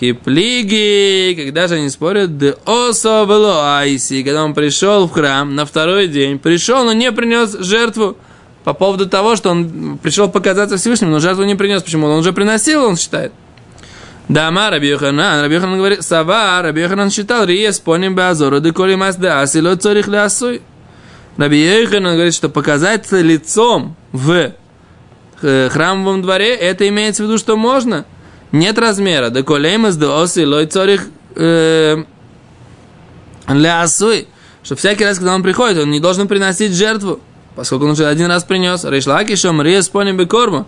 Киплиги, 0.01 1.35
когда 1.35 1.67
же 1.67 1.75
они 1.75 1.91
спорят, 1.91 2.35
де 2.35 2.55
осовело 2.65 3.77
айси, 3.77 4.23
когда 4.23 4.43
он 4.43 4.55
пришел 4.55 5.07
в 5.07 5.11
храм 5.11 5.53
на 5.53 5.63
второй 5.63 6.07
день, 6.07 6.39
пришел, 6.39 6.83
но 6.83 6.91
не 6.91 7.11
принес 7.11 7.55
жертву 7.59 8.17
по 8.63 8.73
поводу 8.73 9.07
того, 9.07 9.35
что 9.35 9.51
он 9.51 9.99
пришел 9.99 10.27
показаться 10.27 10.77
Всевышнему, 10.77 11.11
но 11.11 11.19
жертву 11.19 11.43
не 11.43 11.53
принес. 11.53 11.83
Почему? 11.83 12.07
Он 12.07 12.17
уже 12.17 12.33
приносил, 12.33 12.83
он 12.83 12.97
считает. 12.97 13.31
Дама 14.27 14.71
Раби 14.71 14.87
Йоханан, 14.87 15.43
Раби 15.43 15.53
Йоханан 15.53 15.77
говорит, 15.77 16.01
Сава, 16.01 16.63
Раби 16.63 16.81
Йоханан 16.81 17.11
считал, 17.11 17.45
Риес 17.45 17.77
поним 17.79 18.15
базору, 18.15 18.59
деколи 18.59 18.95
мас 18.95 19.17
да 19.17 19.41
асило 19.41 19.75
цорих 19.75 20.07
лясуй. 20.07 20.63
Раби 21.37 21.59
Йоханан 21.59 22.15
говорит, 22.15 22.33
что 22.33 22.49
показать 22.49 23.11
лицом 23.11 23.95
в 24.13 24.53
э, 25.43 25.69
храмовом 25.69 26.23
дворе, 26.23 26.55
это 26.55 26.87
имеется 26.87 27.21
в 27.21 27.27
виду, 27.27 27.37
что 27.37 27.55
можно. 27.55 28.05
Нет 28.51 28.77
размера. 28.77 29.29
Деколи 29.29 29.77
мас 29.77 29.95
да 29.95 30.21
асило 30.21 30.65
цорих 30.65 31.07
э, 31.35 32.03
лясуй. 33.47 34.27
Что 34.63 34.75
всякий 34.75 35.05
раз, 35.05 35.17
когда 35.17 35.33
он 35.33 35.43
приходит, 35.43 35.77
он 35.79 35.89
не 35.89 35.99
должен 35.99 36.27
приносить 36.27 36.73
жертву 36.73 37.19
поскольку 37.55 37.85
он 37.85 37.91
уже 37.91 38.05
один 38.05 38.27
раз 38.27 38.43
принес. 38.43 38.83
Ришлаки 38.83 39.35
шомор, 39.35 39.65
ес 39.65 39.89
поним 39.89 40.17
бекорму. 40.17 40.67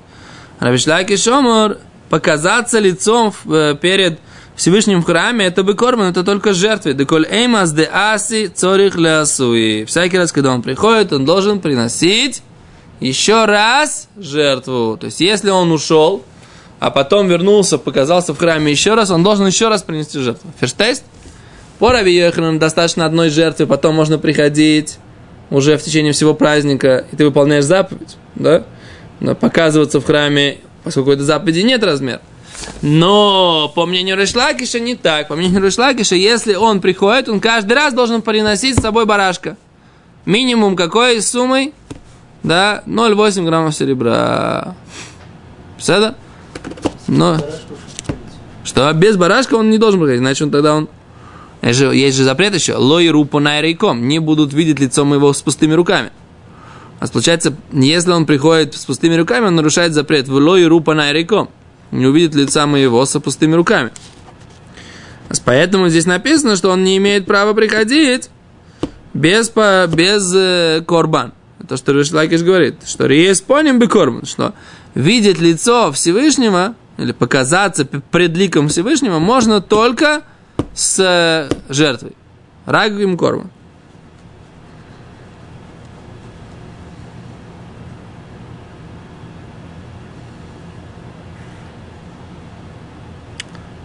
Ришлаки 0.60 1.18
шомор, 1.18 1.78
показаться 2.10 2.80
лицом 2.80 3.34
э, 3.46 3.76
перед 3.80 4.20
Всевышним 4.56 5.02
в 5.02 5.06
храме, 5.06 5.48
это 5.48 5.64
бы 5.64 5.74
корман, 5.74 6.12
это 6.12 6.24
только 6.24 6.54
жертвы. 6.54 6.94
Деколь 6.94 7.26
эймас 7.30 7.72
де 7.72 7.90
аси 7.92 8.48
цорих 8.48 8.96
лясуи. 8.96 9.86
Всякий 9.86 10.18
раз, 10.18 10.32
когда 10.32 10.52
он 10.54 10.62
приходит, 10.62 11.12
он 11.12 11.26
должен 11.26 11.60
приносить 11.60 12.44
еще 13.00 13.46
раз 13.46 14.10
жертву. 14.16 14.98
То 15.00 15.08
есть, 15.08 15.22
если 15.22 15.50
он 15.50 15.72
ушел, 15.72 16.24
а 16.84 16.92
потом 16.92 17.30
вернулся, 17.30 17.78
показался 17.78 18.34
в 18.34 18.38
храме 18.38 18.70
еще 18.70 18.94
раз, 18.94 19.10
он 19.10 19.24
должен 19.24 19.48
еще 19.48 19.70
раз 19.70 19.84
принести 19.84 20.20
жертву. 20.20 20.52
Ферштейст? 20.60 21.06
По 21.80 21.94
Раби 21.94 22.30
достаточно 22.60 23.06
одной 23.06 23.30
жертвы, 23.30 23.68
потом 23.68 23.96
можно 23.96 24.18
приходить 24.18 24.98
уже 25.50 25.78
в 25.78 25.82
течение 25.82 26.12
всего 26.12 26.34
праздника, 26.34 27.06
и 27.10 27.16
ты 27.16 27.24
выполняешь 27.24 27.64
заповедь, 27.64 28.18
да, 28.36 28.66
но 29.22 29.34
показываться 29.34 30.02
в 30.02 30.06
храме, 30.06 30.58
поскольку 30.84 31.12
этой 31.12 31.22
заповеди 31.22 31.62
нет 31.62 31.82
размера. 31.86 32.20
Но 32.82 33.72
по 33.74 33.86
мнению 33.86 34.18
Решлакиша 34.18 34.82
не 34.82 34.96
так. 34.96 35.30
По 35.30 35.38
мнению 35.38 35.64
Решлакиша, 35.64 36.16
если 36.16 36.56
он 36.56 36.82
приходит, 36.82 37.30
он 37.30 37.40
каждый 37.40 37.74
раз 37.74 37.94
должен 37.94 38.22
приносить 38.22 38.78
с 38.78 38.82
собой 38.82 39.06
барашка. 39.06 39.56
Минимум 40.26 40.76
какой 40.76 41.22
суммой? 41.22 41.74
Да, 42.44 42.84
0,8 42.88 43.46
граммов 43.46 43.74
серебра. 43.74 44.76
Все 45.78 46.14
Но... 47.08 47.38
Что? 48.64 48.92
Без 48.94 49.18
барашка 49.18 49.56
он 49.56 49.70
не 49.70 49.78
должен 49.78 50.00
приходить, 50.00 50.22
иначе 50.22 50.46
он 50.46 50.52
тогда 50.52 50.74
он 50.74 50.90
есть 51.64 51.80
же, 51.80 51.86
есть 51.96 52.18
же 52.18 52.24
запрет 52.26 52.54
еще. 52.54 52.76
Лой 52.76 53.10
рупу 53.10 53.40
найрейком. 53.40 54.06
Не 54.08 54.20
будут 54.20 54.54
видеть 54.54 54.80
лицо 54.80 55.06
моего 55.06 55.32
с 55.32 55.42
пустыми 55.42 55.74
руками. 55.74 56.12
А 57.00 57.08
получается, 57.08 57.56
если 57.72 58.12
он 58.12 58.26
приходит 58.26 58.76
с 58.76 58.86
пустыми 58.86 59.16
руками, 59.16 59.48
он 59.48 59.56
нарушает 59.56 59.94
запрет. 59.94 60.28
В 60.28 60.34
лой 60.34 60.66
рупа 60.68 60.94
найрейком. 60.94 61.50
Не 61.92 62.06
увидит 62.08 62.36
лица 62.36 62.66
моего 62.66 63.06
с 63.06 63.18
пустыми 63.20 63.56
руками. 63.56 63.92
Поэтому 65.46 65.90
здесь 65.90 66.06
написано, 66.06 66.56
что 66.58 66.70
он 66.70 66.84
не 66.84 66.98
имеет 66.98 67.26
права 67.26 67.54
приходить 67.54 68.30
без, 69.14 69.50
по, 69.50 69.88
без 69.88 70.34
э, 70.36 70.84
корбан. 70.86 71.34
То, 71.68 71.78
что 71.78 71.94
Ришлакиш 71.94 72.42
говорит, 72.42 72.76
что 72.86 73.06
риес 73.06 73.42
поним 73.42 73.80
бы 73.80 73.88
корбан, 73.88 74.26
что 74.26 74.54
видеть 74.96 75.40
лицо 75.40 75.92
Всевышнего 75.92 76.76
или 76.98 77.12
показаться 77.12 77.86
пред 77.86 78.36
ликом 78.36 78.68
Всевышнего 78.68 79.20
можно 79.20 79.62
только 79.62 80.24
с 80.74 81.00
э, 81.00 81.50
жертвой. 81.70 82.16
Рагим 82.66 83.18
корма. 83.18 83.50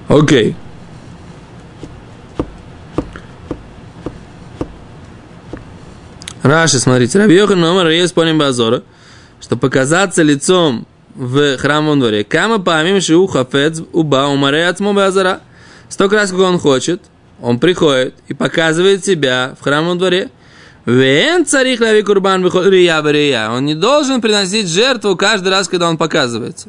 Окей. 0.08 0.56
Раши, 6.42 6.78
смотрите, 6.78 7.18
Рабьехан 7.18 7.60
номер 7.60 7.88
есть 7.88 8.14
поним 8.14 8.38
базора, 8.38 8.82
что 9.38 9.56
показаться 9.56 10.22
лицом 10.22 10.86
в 11.18 11.58
храмовом 11.58 11.98
дворе. 11.98 12.22
Кама 12.24 12.58
памим 12.60 13.00
шиу 13.00 13.26
хафец 13.26 13.82
уба 13.92 14.28
умаре 14.28 14.68
ацмо 14.68 14.92
базара. 14.92 15.40
Столько 15.88 16.16
раз, 16.16 16.30
как 16.30 16.38
он 16.40 16.58
хочет, 16.58 17.02
он 17.42 17.58
приходит 17.58 18.14
и 18.28 18.34
показывает 18.34 19.04
себя 19.04 19.56
в 19.60 19.64
храмовом 19.64 19.98
дворе. 19.98 20.30
Вен 20.86 21.44
царих 21.44 21.80
лави 21.80 22.02
курбан 22.02 22.44
рия 22.44 23.02
рия. 23.02 23.50
Он 23.50 23.64
не 23.64 23.74
должен 23.74 24.20
приносить 24.20 24.68
жертву 24.68 25.16
каждый 25.16 25.48
раз, 25.48 25.68
когда 25.68 25.88
он 25.88 25.98
показывается. 25.98 26.68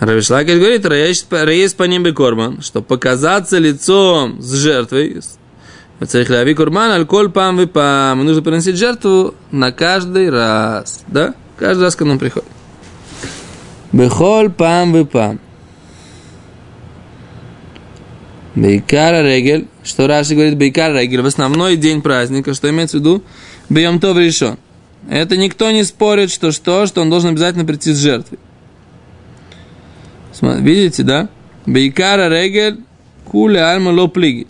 Равишлакель 0.00 0.58
говорит, 0.58 0.84
рейс 0.84 1.74
по 1.74 1.84
ним 1.84 2.12
курбан, 2.12 2.60
что 2.60 2.82
показаться 2.82 3.58
лицом 3.58 4.42
с 4.42 4.52
жертвой, 4.54 5.22
царих 6.06 6.30
лави 6.30 6.54
курбан, 6.54 6.90
алкоголь 6.90 7.30
пам 7.30 7.68
пам. 7.68 8.24
Нужно 8.24 8.42
приносить 8.42 8.76
жертву 8.76 9.34
на 9.52 9.70
каждый 9.70 10.28
раз. 10.30 11.04
Да? 11.06 11.34
Каждый 11.58 11.82
раз, 11.82 11.96
когда 11.96 12.12
он 12.12 12.18
приходит. 12.18 12.48
Бехоль 13.92 14.50
пам 14.50 15.06
пам. 15.06 15.40
Бейкара 18.54 19.22
регель, 19.22 19.68
что 19.84 20.06
Раши 20.06 20.34
говорит 20.34 20.56
Бейкара 20.56 21.00
регель, 21.00 21.22
в 21.22 21.26
основной 21.26 21.76
день 21.76 22.02
праздника, 22.02 22.54
что 22.54 22.68
имеется 22.70 22.96
в 22.96 23.00
виду 23.00 23.22
Бьем 23.68 24.00
то 24.00 24.18
решен. 24.18 24.58
Это 25.08 25.36
никто 25.36 25.70
не 25.70 25.84
спорит, 25.84 26.30
что 26.30 26.50
что, 26.50 26.86
что 26.86 27.00
он 27.00 27.10
должен 27.10 27.30
обязательно 27.30 27.64
прийти 27.64 27.92
с 27.92 27.98
жертвой. 27.98 28.38
Видите, 30.40 31.02
да? 31.02 31.28
Бейкара 31.66 32.28
регель, 32.28 32.80
куля 33.24 33.70
альма 33.70 33.90
ло 33.90 34.08
плиги. 34.08 34.46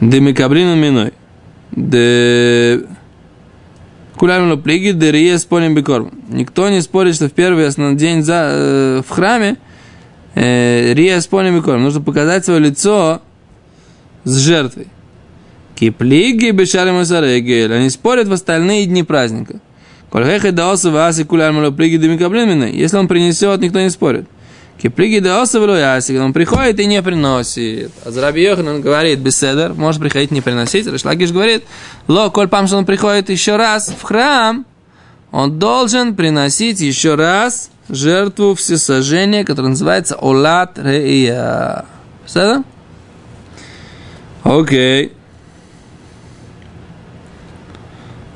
Демикаблина 0.00 0.74
миной. 0.74 1.12
Де... 1.70 2.82
Кулям 4.16 4.50
ло 4.50 4.56
плиги, 4.56 4.92
де 4.92 5.10
рие 5.10 5.38
спорим 5.38 5.74
бекорм. 5.74 6.10
Никто 6.28 6.68
не 6.68 6.82
спорит, 6.82 7.14
что 7.14 7.28
в 7.28 7.32
первый 7.32 7.66
основной 7.66 7.96
день 7.96 8.22
за, 8.22 8.50
э, 8.52 9.02
в 9.06 9.10
храме 9.10 9.56
Э, 10.34 10.94
Рия 10.94 11.20
с 11.20 11.26
полем 11.26 11.58
и 11.58 11.60
Нужно 11.60 12.00
показать 12.00 12.42
свое 12.44 12.60
лицо 12.60 13.20
с 14.24 14.38
жертвой. 14.38 14.86
Киплиги 15.74 16.50
бешарим 16.50 17.00
и 17.00 17.04
Они 17.72 17.90
спорят 17.90 18.28
в 18.28 18.32
остальные 18.32 18.86
дни 18.86 19.02
праздника. 19.02 19.60
Если 20.10 20.48
он 22.96 23.08
принесет, 23.08 23.60
никто 23.60 23.80
не 23.80 23.90
спорит. 23.90 24.26
Киплиги 24.82 25.20
даоса 25.20 25.58
яси, 25.60 26.18
он 26.18 26.32
приходит 26.32 26.80
и 26.80 26.86
не 26.86 27.00
приносит. 27.02 27.92
А 28.04 28.10
Зараби 28.10 28.48
он 28.50 28.80
говорит, 28.80 29.20
беседер, 29.20 29.74
может 29.74 30.00
приходить 30.00 30.32
не 30.32 30.40
приносить. 30.40 30.88
Шлакиш 31.00 31.30
говорит, 31.30 31.62
ло, 32.08 32.30
коль 32.30 32.48
пам, 32.48 32.66
что 32.66 32.78
он 32.78 32.84
приходит 32.84 33.30
еще 33.30 33.54
раз 33.54 33.94
в 33.96 34.02
храм, 34.02 34.66
он 35.30 35.60
должен 35.60 36.16
приносить 36.16 36.80
еще 36.80 37.14
раз 37.14 37.70
жертву 37.88 38.56
всесожжения, 38.56 39.44
которая 39.44 39.70
называется 39.70 40.16
Олат 40.20 40.76
Реия. 40.80 41.84
Все 42.26 42.64
Окей. 44.42 45.12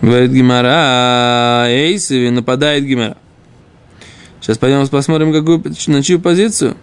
Говорит 0.00 0.30
Гимара, 0.30 1.64
Эйсиви, 1.66 2.28
нападает 2.28 2.84
Гимара. 2.84 3.16
Сейчас 4.46 4.58
пойдем 4.58 4.86
посмотрим, 4.86 5.32
какую, 5.32 5.60
на 5.88 6.02
чью 6.04 6.20
позицию. 6.20 6.76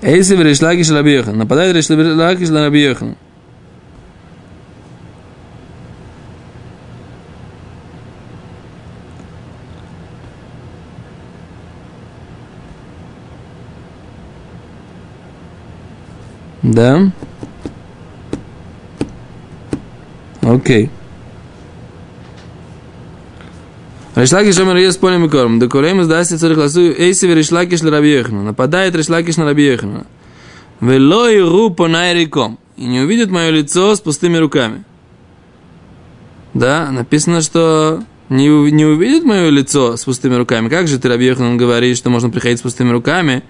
Эйсиви 0.00 0.44
Решлакиш 0.44 0.88
Рабиохан. 0.88 1.36
Нападает 1.36 1.76
Решлакиш 1.76 2.48
Рабиохан. 2.48 3.16
Да? 16.62 17.12
Окей. 20.50 20.90
Решлакиш 24.16 24.58
омер 24.58 24.76
ес 24.76 24.96
полем 24.96 25.24
и 25.26 25.28
корм. 25.28 25.60
Да 25.60 25.68
колем 25.68 26.00
из 26.00 26.08
дасти 26.08 26.34
царих 26.34 26.58
ласу 26.58 26.80
эйсивер 26.80 27.36
Решлакиш 27.36 27.82
на 27.82 27.90
Раби 27.90 28.20
Нападает 28.22 28.96
Решлакиш 28.96 29.36
на 29.36 29.44
Раби 29.44 29.64
Йохана. 29.66 30.06
Велой 30.80 31.40
ру 31.40 31.70
по 31.70 31.86
найриком. 31.86 32.58
И 32.76 32.84
не 32.84 33.00
увидит 33.00 33.30
мое 33.30 33.50
лицо 33.50 33.94
с 33.94 34.00
пустыми 34.00 34.38
руками. 34.38 34.84
Да, 36.52 36.90
написано, 36.90 37.42
что 37.42 38.02
не, 38.28 38.48
не 38.72 38.84
увидит 38.84 39.22
мое 39.22 39.50
лицо 39.50 39.96
с 39.96 40.04
пустыми 40.04 40.34
руками. 40.34 40.68
Как 40.68 40.88
же 40.88 40.98
ты, 40.98 41.08
Раби 41.08 41.26
Йоханан, 41.26 41.58
говоришь, 41.58 41.96
что 41.96 42.10
можно 42.10 42.28
приходить 42.28 42.58
с 42.58 42.62
пустыми 42.62 42.90
руками? 42.90 43.44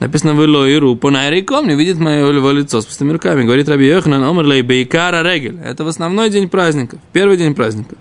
Написано 0.00 0.34
в 0.34 0.42
Илоиру, 0.42 0.96
по 0.96 1.10
найриком 1.10 1.68
не 1.68 1.74
видит 1.74 1.98
мое 1.98 2.32
его 2.32 2.50
лицо 2.50 2.80
с 2.80 2.86
пустыми 2.86 3.12
руками. 3.12 3.44
Говорит 3.44 3.68
Раби 3.68 3.86
Йоханан, 3.86 4.24
омерлей 4.24 4.62
бейкара 4.62 5.22
регель. 5.22 5.58
Это 5.62 5.84
в 5.84 5.88
основной 5.88 6.30
день 6.30 6.48
праздника, 6.48 6.96
в 6.96 7.12
первый 7.12 7.36
день 7.36 7.54
праздника. 7.54 7.96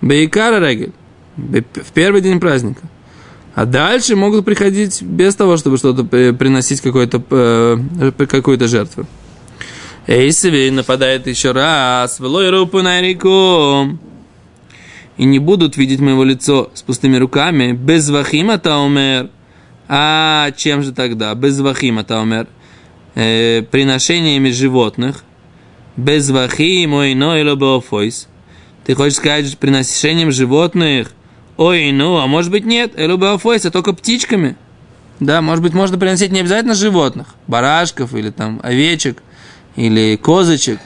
Бейкара 0.00 0.58
регель. 0.58 0.92
В 1.36 1.92
первый 1.94 2.20
день 2.20 2.40
праздника. 2.40 2.82
А 3.54 3.64
дальше 3.64 4.16
могут 4.16 4.44
приходить 4.44 5.02
без 5.02 5.36
того, 5.36 5.56
чтобы 5.56 5.78
что-то 5.78 6.04
приносить 6.04 6.82
э, 6.84 8.12
какую-то 8.26 8.66
жертву. 8.66 9.06
Эйсеви 10.08 10.70
нападает 10.70 11.28
еще 11.28 11.52
раз. 11.52 12.18
Велой 12.18 12.66
по 12.66 12.82
найриком 12.82 14.00
и 15.16 15.24
не 15.24 15.38
будут 15.38 15.76
видеть 15.76 16.00
моего 16.00 16.24
лицо 16.24 16.70
с 16.74 16.82
пустыми 16.82 17.18
руками, 17.18 17.72
без 17.72 18.08
вахима 18.08 18.58
таумер. 18.58 19.30
А 19.92 20.52
чем 20.52 20.84
же 20.84 20.92
тогда? 20.92 21.34
Без 21.34 21.58
вахима 21.58 22.04
таумер. 22.04 22.46
Э, 23.16 23.62
приношениями 23.62 24.50
животных. 24.50 25.24
Без 25.96 26.30
вахим, 26.30 26.94
ой, 26.94 27.14
но 27.14 27.36
или 27.36 27.52
беофойс. 27.56 28.28
Ты 28.84 28.94
хочешь 28.94 29.16
сказать 29.16 29.58
приношением 29.58 30.30
животных? 30.30 31.10
Ой, 31.56 31.90
ну, 31.90 32.18
а 32.18 32.28
может 32.28 32.52
быть 32.52 32.64
нет, 32.64 32.96
или 32.96 33.16
беофойс, 33.16 33.66
а 33.66 33.72
только 33.72 33.92
птичками. 33.92 34.56
Да, 35.18 35.42
может 35.42 35.64
быть, 35.64 35.74
можно 35.74 35.98
приносить 35.98 36.30
не 36.30 36.38
обязательно 36.38 36.74
животных, 36.74 37.34
барашков 37.48 38.14
или 38.14 38.30
там 38.30 38.60
овечек, 38.62 39.20
или 39.74 40.14
козочек. 40.14 40.78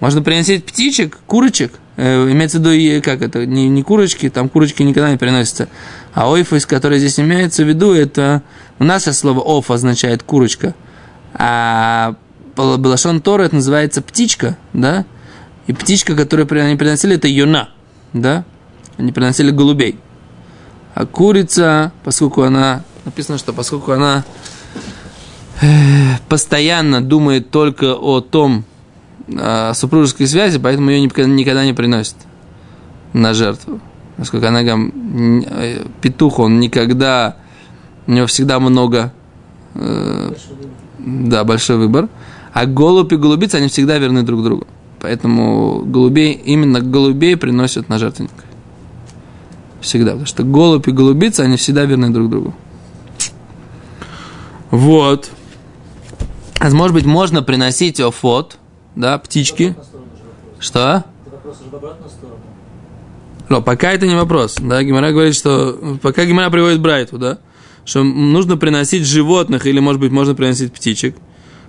Можно 0.00 0.22
приносить 0.22 0.64
птичек, 0.64 1.18
курочек, 1.26 1.74
э, 1.74 1.89
имеется 2.00 2.58
в 2.58 2.66
виду, 2.66 3.02
как 3.02 3.22
это, 3.22 3.44
не, 3.46 3.68
не 3.68 3.82
курочки, 3.82 4.30
там 4.30 4.48
курочки 4.48 4.82
никогда 4.82 5.10
не 5.10 5.16
приносятся, 5.16 5.68
а 6.14 6.30
ойфус, 6.30 6.66
который 6.66 6.98
здесь 6.98 7.20
имеется 7.20 7.64
в 7.64 7.68
виду, 7.68 7.92
это, 7.92 8.42
у 8.78 8.84
нас 8.84 9.02
сейчас 9.04 9.18
слово 9.18 9.42
оф 9.44 9.70
означает 9.70 10.22
курочка, 10.22 10.74
а 11.34 12.16
Балашон 12.56 13.20
Тора 13.20 13.44
это 13.44 13.56
называется 13.56 14.02
птичка, 14.02 14.56
да, 14.72 15.04
и 15.66 15.72
птичка, 15.72 16.16
которую 16.16 16.48
они 16.64 16.76
приносили, 16.76 17.16
это 17.16 17.28
юна, 17.28 17.70
да, 18.12 18.44
они 18.96 19.12
приносили 19.12 19.50
голубей. 19.50 19.98
А 20.94 21.06
курица, 21.06 21.92
поскольку 22.02 22.42
она, 22.42 22.82
написано, 23.04 23.38
что 23.38 23.52
поскольку 23.52 23.92
она 23.92 24.24
э, 25.60 25.66
постоянно 26.28 27.00
думает 27.00 27.50
только 27.50 27.94
о 27.94 28.20
том, 28.20 28.64
э, 29.28 29.72
супружеской 29.74 30.26
связи, 30.26 30.58
поэтому 30.58 30.90
ее 30.90 31.00
никогда, 31.00 31.30
никогда 31.30 31.64
не 31.64 31.72
приносит 31.72 32.16
на 33.12 33.34
жертву. 33.34 33.80
Поскольку 34.16 34.46
она 34.46 34.62
э, 34.62 35.84
петух, 36.00 36.38
он 36.38 36.60
никогда, 36.60 37.36
у 38.06 38.12
него 38.12 38.26
всегда 38.26 38.60
много, 38.60 39.12
э, 39.74 40.32
да, 40.98 41.44
большой 41.44 41.78
выбор. 41.78 42.08
А 42.52 42.66
голубь 42.66 43.12
и 43.12 43.16
голубица, 43.16 43.58
они 43.58 43.68
всегда 43.68 43.98
верны 43.98 44.22
друг 44.22 44.42
другу. 44.42 44.66
Поэтому 45.00 45.82
голубей, 45.86 46.32
именно 46.32 46.80
голубей 46.80 47.36
приносят 47.36 47.88
на 47.88 47.98
жертвенник. 47.98 48.32
Всегда. 49.80 50.10
Потому 50.10 50.26
что 50.26 50.42
голубь 50.42 50.86
и 50.88 50.92
голубица, 50.92 51.44
они 51.44 51.56
всегда 51.56 51.84
верны 51.84 52.10
друг 52.10 52.28
другу. 52.28 52.54
Вот. 54.70 55.30
А 56.58 56.68
может 56.70 56.94
быть, 56.94 57.06
можно 57.06 57.42
приносить 57.42 58.00
офот, 58.00 58.58
да, 58.96 59.18
птички. 59.18 59.74
Что? 60.58 61.04
Но 63.48 63.62
пока 63.62 63.92
это 63.92 64.06
не 64.06 64.14
вопрос. 64.14 64.56
Да, 64.60 64.82
Гимара 64.82 65.10
говорит, 65.10 65.34
что 65.34 65.98
пока 66.02 66.24
Гимара 66.24 66.50
приводит 66.50 66.80
Брайту, 66.80 67.18
да, 67.18 67.38
что 67.84 68.04
нужно 68.04 68.56
приносить 68.56 69.04
животных, 69.06 69.66
или, 69.66 69.80
может 69.80 70.00
быть, 70.00 70.12
можно 70.12 70.34
приносить 70.34 70.72
птичек, 70.72 71.16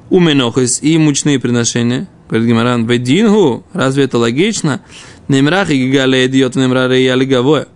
у 0.09 0.19
менохис 0.19 0.83
и 0.83 0.97
мучные 0.97 1.39
приношения. 1.39 2.07
Говорит 2.29 2.49
Гимаран, 2.49 2.85
ведингу, 2.85 3.65
разве 3.73 4.03
это 4.03 4.17
логично? 4.17 4.81
Немрах 5.27 5.69
и 5.69 5.77
гигале 5.77 6.27
идиот 6.27 6.55
немраре 6.55 7.03
и 7.03 7.07
алиговое. 7.07 7.67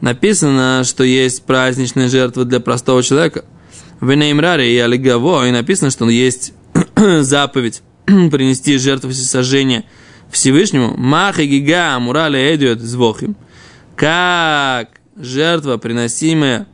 Написано, 0.00 0.82
что 0.84 1.04
есть 1.04 1.44
праздничная 1.44 2.08
жертва 2.08 2.44
для 2.44 2.60
простого 2.60 3.02
человека. 3.02 3.44
В 4.00 4.12
Неймраре 4.12 4.74
и 4.74 4.78
алигово, 4.78 5.46
и 5.46 5.50
написано, 5.50 5.90
что 5.90 6.08
есть 6.08 6.54
заповедь 6.96 7.82
принести 8.30 8.78
жертву 8.78 9.10
всесожжения 9.10 9.84
Всевышнему, 10.30 10.94
маха 10.96 11.44
гига 11.44 11.98
мурали 11.98 12.54
эдиот 12.54 12.80
звохим, 12.80 13.36
как 13.96 14.88
жертва, 15.16 15.76
приносимая 15.76 16.66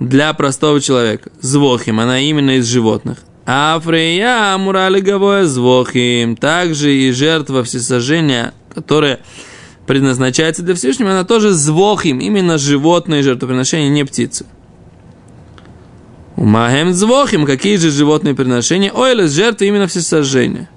для 0.00 0.32
простого 0.32 0.80
человека, 0.80 1.30
звохим, 1.40 2.00
она 2.00 2.20
именно 2.20 2.56
из 2.56 2.66
животных. 2.66 3.18
А 3.44 3.80
фрея 3.80 4.56
мурали 4.56 5.00
гавоя 5.00 5.44
звохим, 5.46 6.36
также 6.36 6.94
и 6.94 7.12
жертва 7.12 7.64
всесожжения, 7.64 8.54
которая 8.74 9.20
предназначается 9.86 10.62
для 10.62 10.74
Всевышнего, 10.74 11.10
она 11.10 11.24
тоже 11.24 11.50
звохим, 11.52 12.20
именно 12.20 12.58
животные 12.58 13.22
жертвоприношения, 13.22 13.88
не 13.88 14.04
птицы. 14.04 14.46
Умахем 16.42 16.92
звохим, 16.92 17.46
какие 17.46 17.76
же 17.76 17.92
животные 17.92 18.34
приношения? 18.34 18.90
Ойлес, 18.90 19.30
жертвы 19.30 19.68
именно 19.68 19.86
всесожжения. 19.86 20.68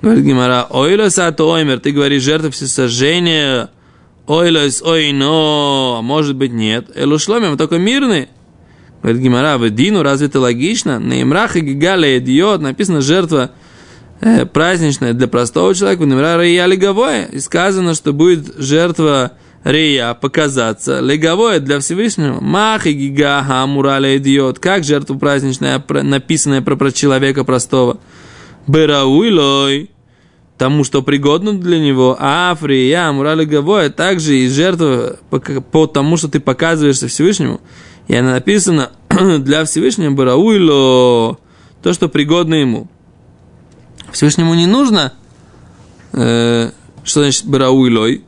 Говорит 0.00 0.24
Гимара, 0.24 0.68
ойлес 0.70 1.18
от 1.18 1.40
оймер, 1.40 1.80
ты 1.80 1.90
говоришь 1.90 2.22
жертва 2.22 2.52
всесожжения, 2.52 3.70
ойлес, 4.28 4.82
ой, 4.82 5.10
но, 5.10 5.96
а 5.98 6.02
может 6.02 6.36
быть 6.36 6.52
нет. 6.52 6.92
Элушломим, 6.94 7.56
только 7.56 7.78
мирный. 7.78 8.28
Говорит 9.02 9.20
Гимара, 9.20 9.58
в 9.58 9.68
Дину, 9.68 10.04
разве 10.04 10.28
это 10.28 10.38
логично? 10.38 11.00
На 11.00 11.20
имрах 11.22 11.56
и 11.56 11.60
гигале 11.60 12.18
идиот, 12.18 12.60
написано 12.60 13.00
жертва 13.00 13.50
э, 14.20 14.46
праздничная 14.46 15.12
для 15.12 15.26
простого 15.26 15.74
человека, 15.74 16.02
в 16.02 16.04
Имра 16.04 16.40
Рия 16.40 16.66
Леговое, 16.66 17.24
и 17.24 17.40
сказано, 17.40 17.94
что 17.94 18.12
будет 18.12 18.54
жертва 18.58 19.32
Рия 19.64 20.12
показаться. 20.12 21.00
Леговое 21.00 21.58
для 21.58 21.80
Всевышнего. 21.80 22.38
Мах 22.40 22.86
и 22.86 22.92
гига 22.92 23.42
хамураля 23.42 24.18
идиот. 24.18 24.58
Как 24.58 24.84
жертва 24.84 25.14
праздничная, 25.14 25.82
написанная 25.88 26.60
про, 26.60 26.92
человека 26.92 27.44
простого. 27.44 27.98
Берауилой. 28.66 29.90
Тому, 30.58 30.84
что 30.84 31.02
пригодно 31.02 31.58
для 31.58 31.78
него. 31.78 32.16
Афри, 32.20 32.88
я, 32.88 33.10
мурали 33.10 33.46
гавоя. 33.46 33.88
Также 33.88 34.36
и 34.36 34.48
жертва 34.48 35.16
по, 35.30 35.40
по 35.40 35.86
тому, 35.86 36.18
что 36.18 36.28
ты 36.28 36.40
показываешься 36.40 37.08
Всевышнему. 37.08 37.60
И 38.06 38.14
она 38.14 38.32
написана 38.32 38.90
для 39.38 39.64
Всевышнего 39.64 40.10
Барауило. 40.10 41.38
То, 41.82 41.92
что 41.94 42.08
пригодно 42.08 42.54
ему. 42.54 42.88
Всевышнему 44.12 44.54
не 44.54 44.66
нужно. 44.66 45.14
Э, 46.12 46.70
что 47.02 47.20
значит 47.20 47.46
Барауилой? 47.46 48.24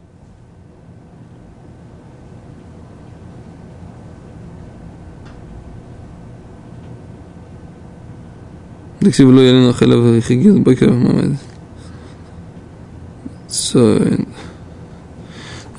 תקשיבו, 9.06 9.32
לא 9.32 9.41
יהיה 9.41 9.54
לנו 9.54 9.73
חלב 9.73 9.99
וחגיגת 10.04 10.63
בוקר 10.63 10.89
ומעמד. 10.89 11.32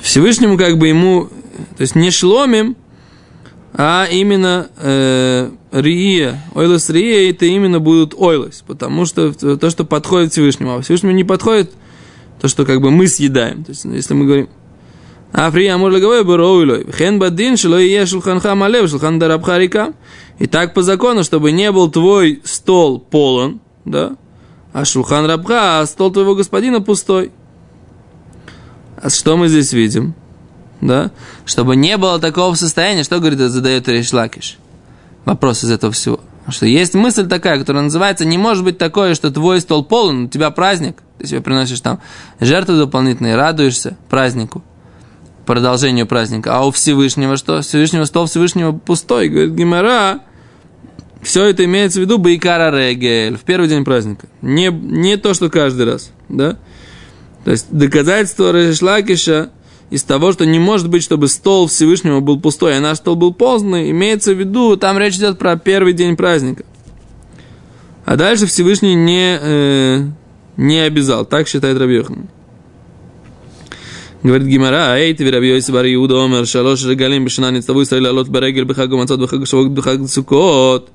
Всевышнему 0.03 0.59
как 0.59 0.79
бы 0.79 0.89
ему, 0.89 1.29
то 1.77 1.83
есть 1.83 1.95
не 1.95 2.11
шломим, 2.11 2.77
а 3.73 4.07
именно 4.11 4.69
э, 4.77 5.51
рия, 5.71 6.43
ойлос 6.55 6.91
рия, 6.91 7.31
это 7.31 7.47
именно 7.47 7.81
будут 7.81 8.15
ойлос, 8.15 8.65
потому 8.67 9.07
что 9.07 9.33
то, 9.33 9.71
что 9.71 9.85
подходит 9.85 10.33
Всевышнему, 10.33 10.75
а 10.75 10.83
Всевышнему 10.83 11.15
не 11.15 11.25
подходит 11.25 11.73
то, 12.41 12.49
что 12.49 12.67
как 12.67 12.81
бы 12.83 12.91
мы 12.91 13.07
съедаем. 13.07 13.65
То 13.65 13.71
есть, 13.71 13.85
если 13.85 14.15
мы 14.15 14.27
говорим, 14.27 14.49
а 15.32 15.52
фрия 15.52 15.76
амур 15.76 15.92
лагавой 15.92 16.24
буроуйлой, 16.24 16.88
хен 16.92 17.20
бадин 17.20 17.58
шело 17.58 17.80
и 17.80 18.06
шулханха 18.06 18.56
малев, 18.56 18.90
шулхан 18.90 19.20
дарабхарика. 19.20 19.94
И 20.40 20.48
так 20.48 20.74
по 20.74 20.84
закону, 20.84 21.24
чтобы 21.24 21.52
не 21.52 21.72
был 21.72 21.90
твой 21.90 22.42
стол 22.44 23.00
полон, 23.00 23.60
да, 23.86 24.16
а 24.74 24.86
шулхан 24.86 25.26
рабха, 25.26 25.82
а 25.82 25.86
стол 25.86 26.12
твоего 26.12 26.36
господина 26.36 26.82
пустой. 26.82 27.32
А 29.02 29.10
что 29.10 29.38
мы 29.38 29.48
здесь 29.48 29.74
видим? 29.74 30.14
Да? 30.82 31.12
Чтобы 31.46 31.76
не 31.76 31.98
было 31.98 32.20
такого 32.20 32.54
состояния, 32.56 33.04
что, 33.04 33.20
говорит, 33.20 33.40
задает 33.40 33.88
Решлакиш? 33.88 34.58
Вопрос 35.26 35.64
из 35.64 35.72
этого 35.72 35.92
всего. 35.94 36.20
Что 36.50 36.66
есть 36.66 36.94
мысль 36.94 37.28
такая, 37.28 37.60
которая 37.60 37.84
называется, 37.84 38.24
не 38.24 38.38
может 38.38 38.64
быть 38.64 38.78
такое, 38.78 39.16
что 39.16 39.32
твой 39.32 39.60
стол 39.60 39.84
полон, 39.84 40.26
у 40.26 40.28
тебя 40.30 40.50
праздник, 40.50 41.04
ты 41.18 41.28
себе 41.28 41.42
приносишь 41.42 41.82
там 41.82 42.00
жертвы 42.40 42.78
дополнительные, 42.78 43.36
радуешься 43.36 43.98
празднику, 44.10 44.64
продолжению 45.48 46.06
праздника. 46.06 46.56
А 46.56 46.68
у 46.68 46.72
Всевышнего 46.72 47.38
что? 47.38 47.62
Всевышнего 47.62 48.04
стол 48.04 48.28
Всевышнего 48.28 48.74
пустой. 48.74 49.30
Говорит 49.30 49.54
Гимара, 49.54 50.20
все 51.24 51.46
это 51.46 51.66
имеется 51.66 52.00
в 52.00 52.04
виду 52.04 52.20
Байкара 52.20 52.70
Регель, 52.72 53.38
в 53.38 53.42
первый 53.42 53.68
день 53.68 53.84
праздника. 53.84 54.28
Не, 54.44 54.68
не 54.70 55.18
то, 55.18 55.34
что 55.34 55.50
каждый 55.50 55.86
раз, 55.88 56.12
да? 56.30 56.58
То 57.44 57.52
есть 57.52 57.68
доказательство 57.72 58.52
Решлакиша 58.52 59.50
из 59.90 60.04
того, 60.04 60.34
что 60.34 60.46
не 60.46 60.60
может 60.60 60.90
быть, 60.90 61.02
чтобы 61.02 61.30
стол 61.30 61.68
Всевышнего 61.68 62.20
был 62.20 62.40
пустой, 62.40 62.78
а 62.78 62.82
наш 62.82 62.98
стол 62.98 63.16
был 63.16 63.34
полный, 63.34 63.90
имеется 63.92 64.34
в 64.34 64.40
виду, 64.40 64.76
там 64.76 64.98
речь 64.98 65.16
идет 65.16 65.40
про 65.40 65.56
первый 65.56 65.94
день 65.94 66.18
праздника. 66.18 66.66
А 68.06 68.16
дальше 68.16 68.46
Всевышний 68.46 68.96
не, 68.96 69.40
э, 69.42 70.04
не 70.58 70.80
обязал, 70.80 71.26
так 71.26 71.48
считает 71.48 71.78
Рабьехан. 71.78 72.30
Говорит 74.24 74.48
Гимара, 74.48 74.98
эй, 74.98 75.14
ты 75.14 75.24
Йосиф 75.24 75.74
бар 75.74 75.86
Иуда 75.86 76.24
омер, 76.24 76.46
шалош 76.46 76.84
регалим 76.86 77.26
бешана 77.26 77.52
ництаву 77.52 77.84
Исраиль 77.84 78.08
алот 78.08 78.30
барегель 78.30 78.66
бехаг 78.66 78.92
умацот 78.92 79.20
бехаг 79.20 79.48
шавок 79.48 79.72
бехаг 79.72 80.08
сукот. 80.10 80.90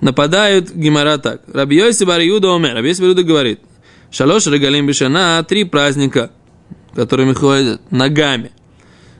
Нападают 0.00 0.70
Гимара 0.72 1.18
так. 1.18 1.42
Йосиф 1.70 2.06
бар 2.06 2.20
Иуда 2.20 2.54
омер, 2.54 2.78
Йосиф 2.84 3.00
бар 3.00 3.10
Иуда 3.10 3.22
говорит, 3.22 3.60
шалош 4.10 4.46
регалим 4.46 4.86
бешана, 4.86 5.44
три 5.48 5.64
праздника– 5.64 6.30
которыми 6.98 7.32
ходят 7.32 7.80
ногами. 7.92 8.50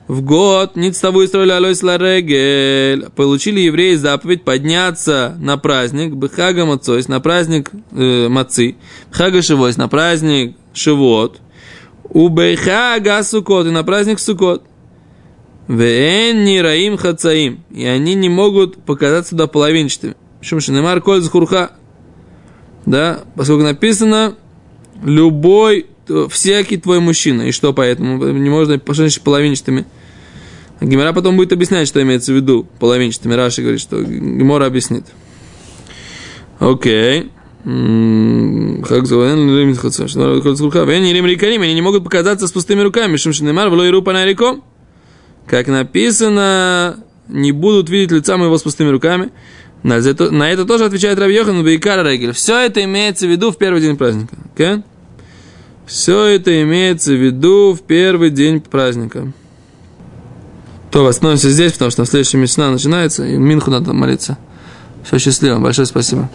В 0.09 0.21
год 0.21 0.75
Ництаву 0.75 1.25
строили 1.27 1.51
Алойс 1.51 1.81
Ларегель. 1.81 3.09
Получили 3.15 3.61
евреи 3.61 3.95
заповедь 3.95 4.43
подняться 4.43 5.37
на 5.39 5.57
праздник 5.57 6.13
Бхага 6.13 6.65
Мацойс, 6.65 7.07
на 7.07 7.21
праздник 7.21 7.71
э, 7.91 8.27
Мацы. 8.27 8.75
Бхага 9.11 9.41
Шивойс, 9.41 9.77
на 9.77 9.87
праздник 9.87 10.57
Шивот. 10.73 11.39
У 12.11 12.29
Бейхага 12.29 13.23
Сукот, 13.23 13.67
и 13.67 13.71
на 13.71 13.83
праздник 13.83 14.19
Сукот. 14.19 14.63
Вен 15.67 16.43
Нираим 16.43 16.97
Хацаим. 16.97 17.63
И 17.69 17.85
они 17.85 18.15
не 18.15 18.29
могут 18.29 18.83
показаться 18.83 19.31
туда 19.31 19.47
половинчатыми. 19.47 20.15
Почему 20.39 20.59
Шинемар 20.59 21.01
Коль 21.01 21.21
Хурха? 21.23 21.71
Да, 22.85 23.21
поскольку 23.35 23.63
написано, 23.63 24.35
любой 25.03 25.87
всякий 26.29 26.77
твой 26.77 26.99
мужчина. 26.99 27.43
И 27.43 27.51
что 27.51 27.73
поэтому? 27.73 28.25
Не 28.25 28.49
можно 28.49 28.79
пошли 28.79 29.09
половинчатыми. 29.23 29.85
Гимара 30.81 31.13
потом 31.13 31.35
будет 31.35 31.51
объяснять, 31.51 31.87
что 31.87 32.01
имеется 32.01 32.31
в 32.31 32.35
виду 32.35 32.65
половинчатыми. 32.79 33.33
Раши 33.33 33.61
говорит, 33.61 33.81
что 33.81 34.01
Гимора 34.01 34.65
объяснит. 34.65 35.05
Окей. 36.57 37.29
Как? 37.63 39.05
Они 41.65 41.73
не 41.73 41.81
могут 41.81 42.03
показаться 42.03 42.47
с 42.47 42.51
пустыми 42.51 42.81
руками. 42.81 43.17
Шимшинемар, 43.17 43.69
на 43.69 44.25
реком. 44.25 44.63
Как 45.45 45.67
написано, 45.67 47.03
не 47.27 47.51
будут 47.51 47.89
видеть 47.89 48.11
лица 48.11 48.37
моего 48.37 48.57
с 48.57 48.63
пустыми 48.63 48.89
руками. 48.89 49.31
На 49.83 49.97
это, 49.97 50.29
на 50.31 50.49
это 50.51 50.65
тоже 50.65 50.85
отвечает 50.85 51.19
Раби 51.19 51.33
Йохан 51.33 51.63
Бейкара 51.63 52.03
Регель. 52.07 52.33
Все 52.33 52.57
это 52.59 52.83
имеется 52.83 53.27
в 53.27 53.31
виду 53.31 53.51
в 53.51 53.57
первый 53.57 53.81
день 53.81 53.97
праздника. 53.97 54.35
Okay? 54.55 54.83
Все 55.85 56.25
это 56.25 56.61
имеется 56.61 57.13
в 57.13 57.15
виду 57.15 57.73
в 57.73 57.81
первый 57.81 58.29
день 58.29 58.61
праздника. 58.61 59.31
То 60.91 61.05
остановимся 61.07 61.49
здесь, 61.49 61.73
потому 61.73 61.91
что 61.91 62.03
в 62.03 62.07
следующем 62.07 62.39
Мишна 62.39 62.69
начинается, 62.71 63.25
и 63.25 63.37
Минху 63.37 63.71
надо 63.71 63.93
молиться. 63.93 64.37
Все 65.03 65.17
счастливо, 65.17 65.59
большое 65.59 65.85
спасибо. 65.85 66.29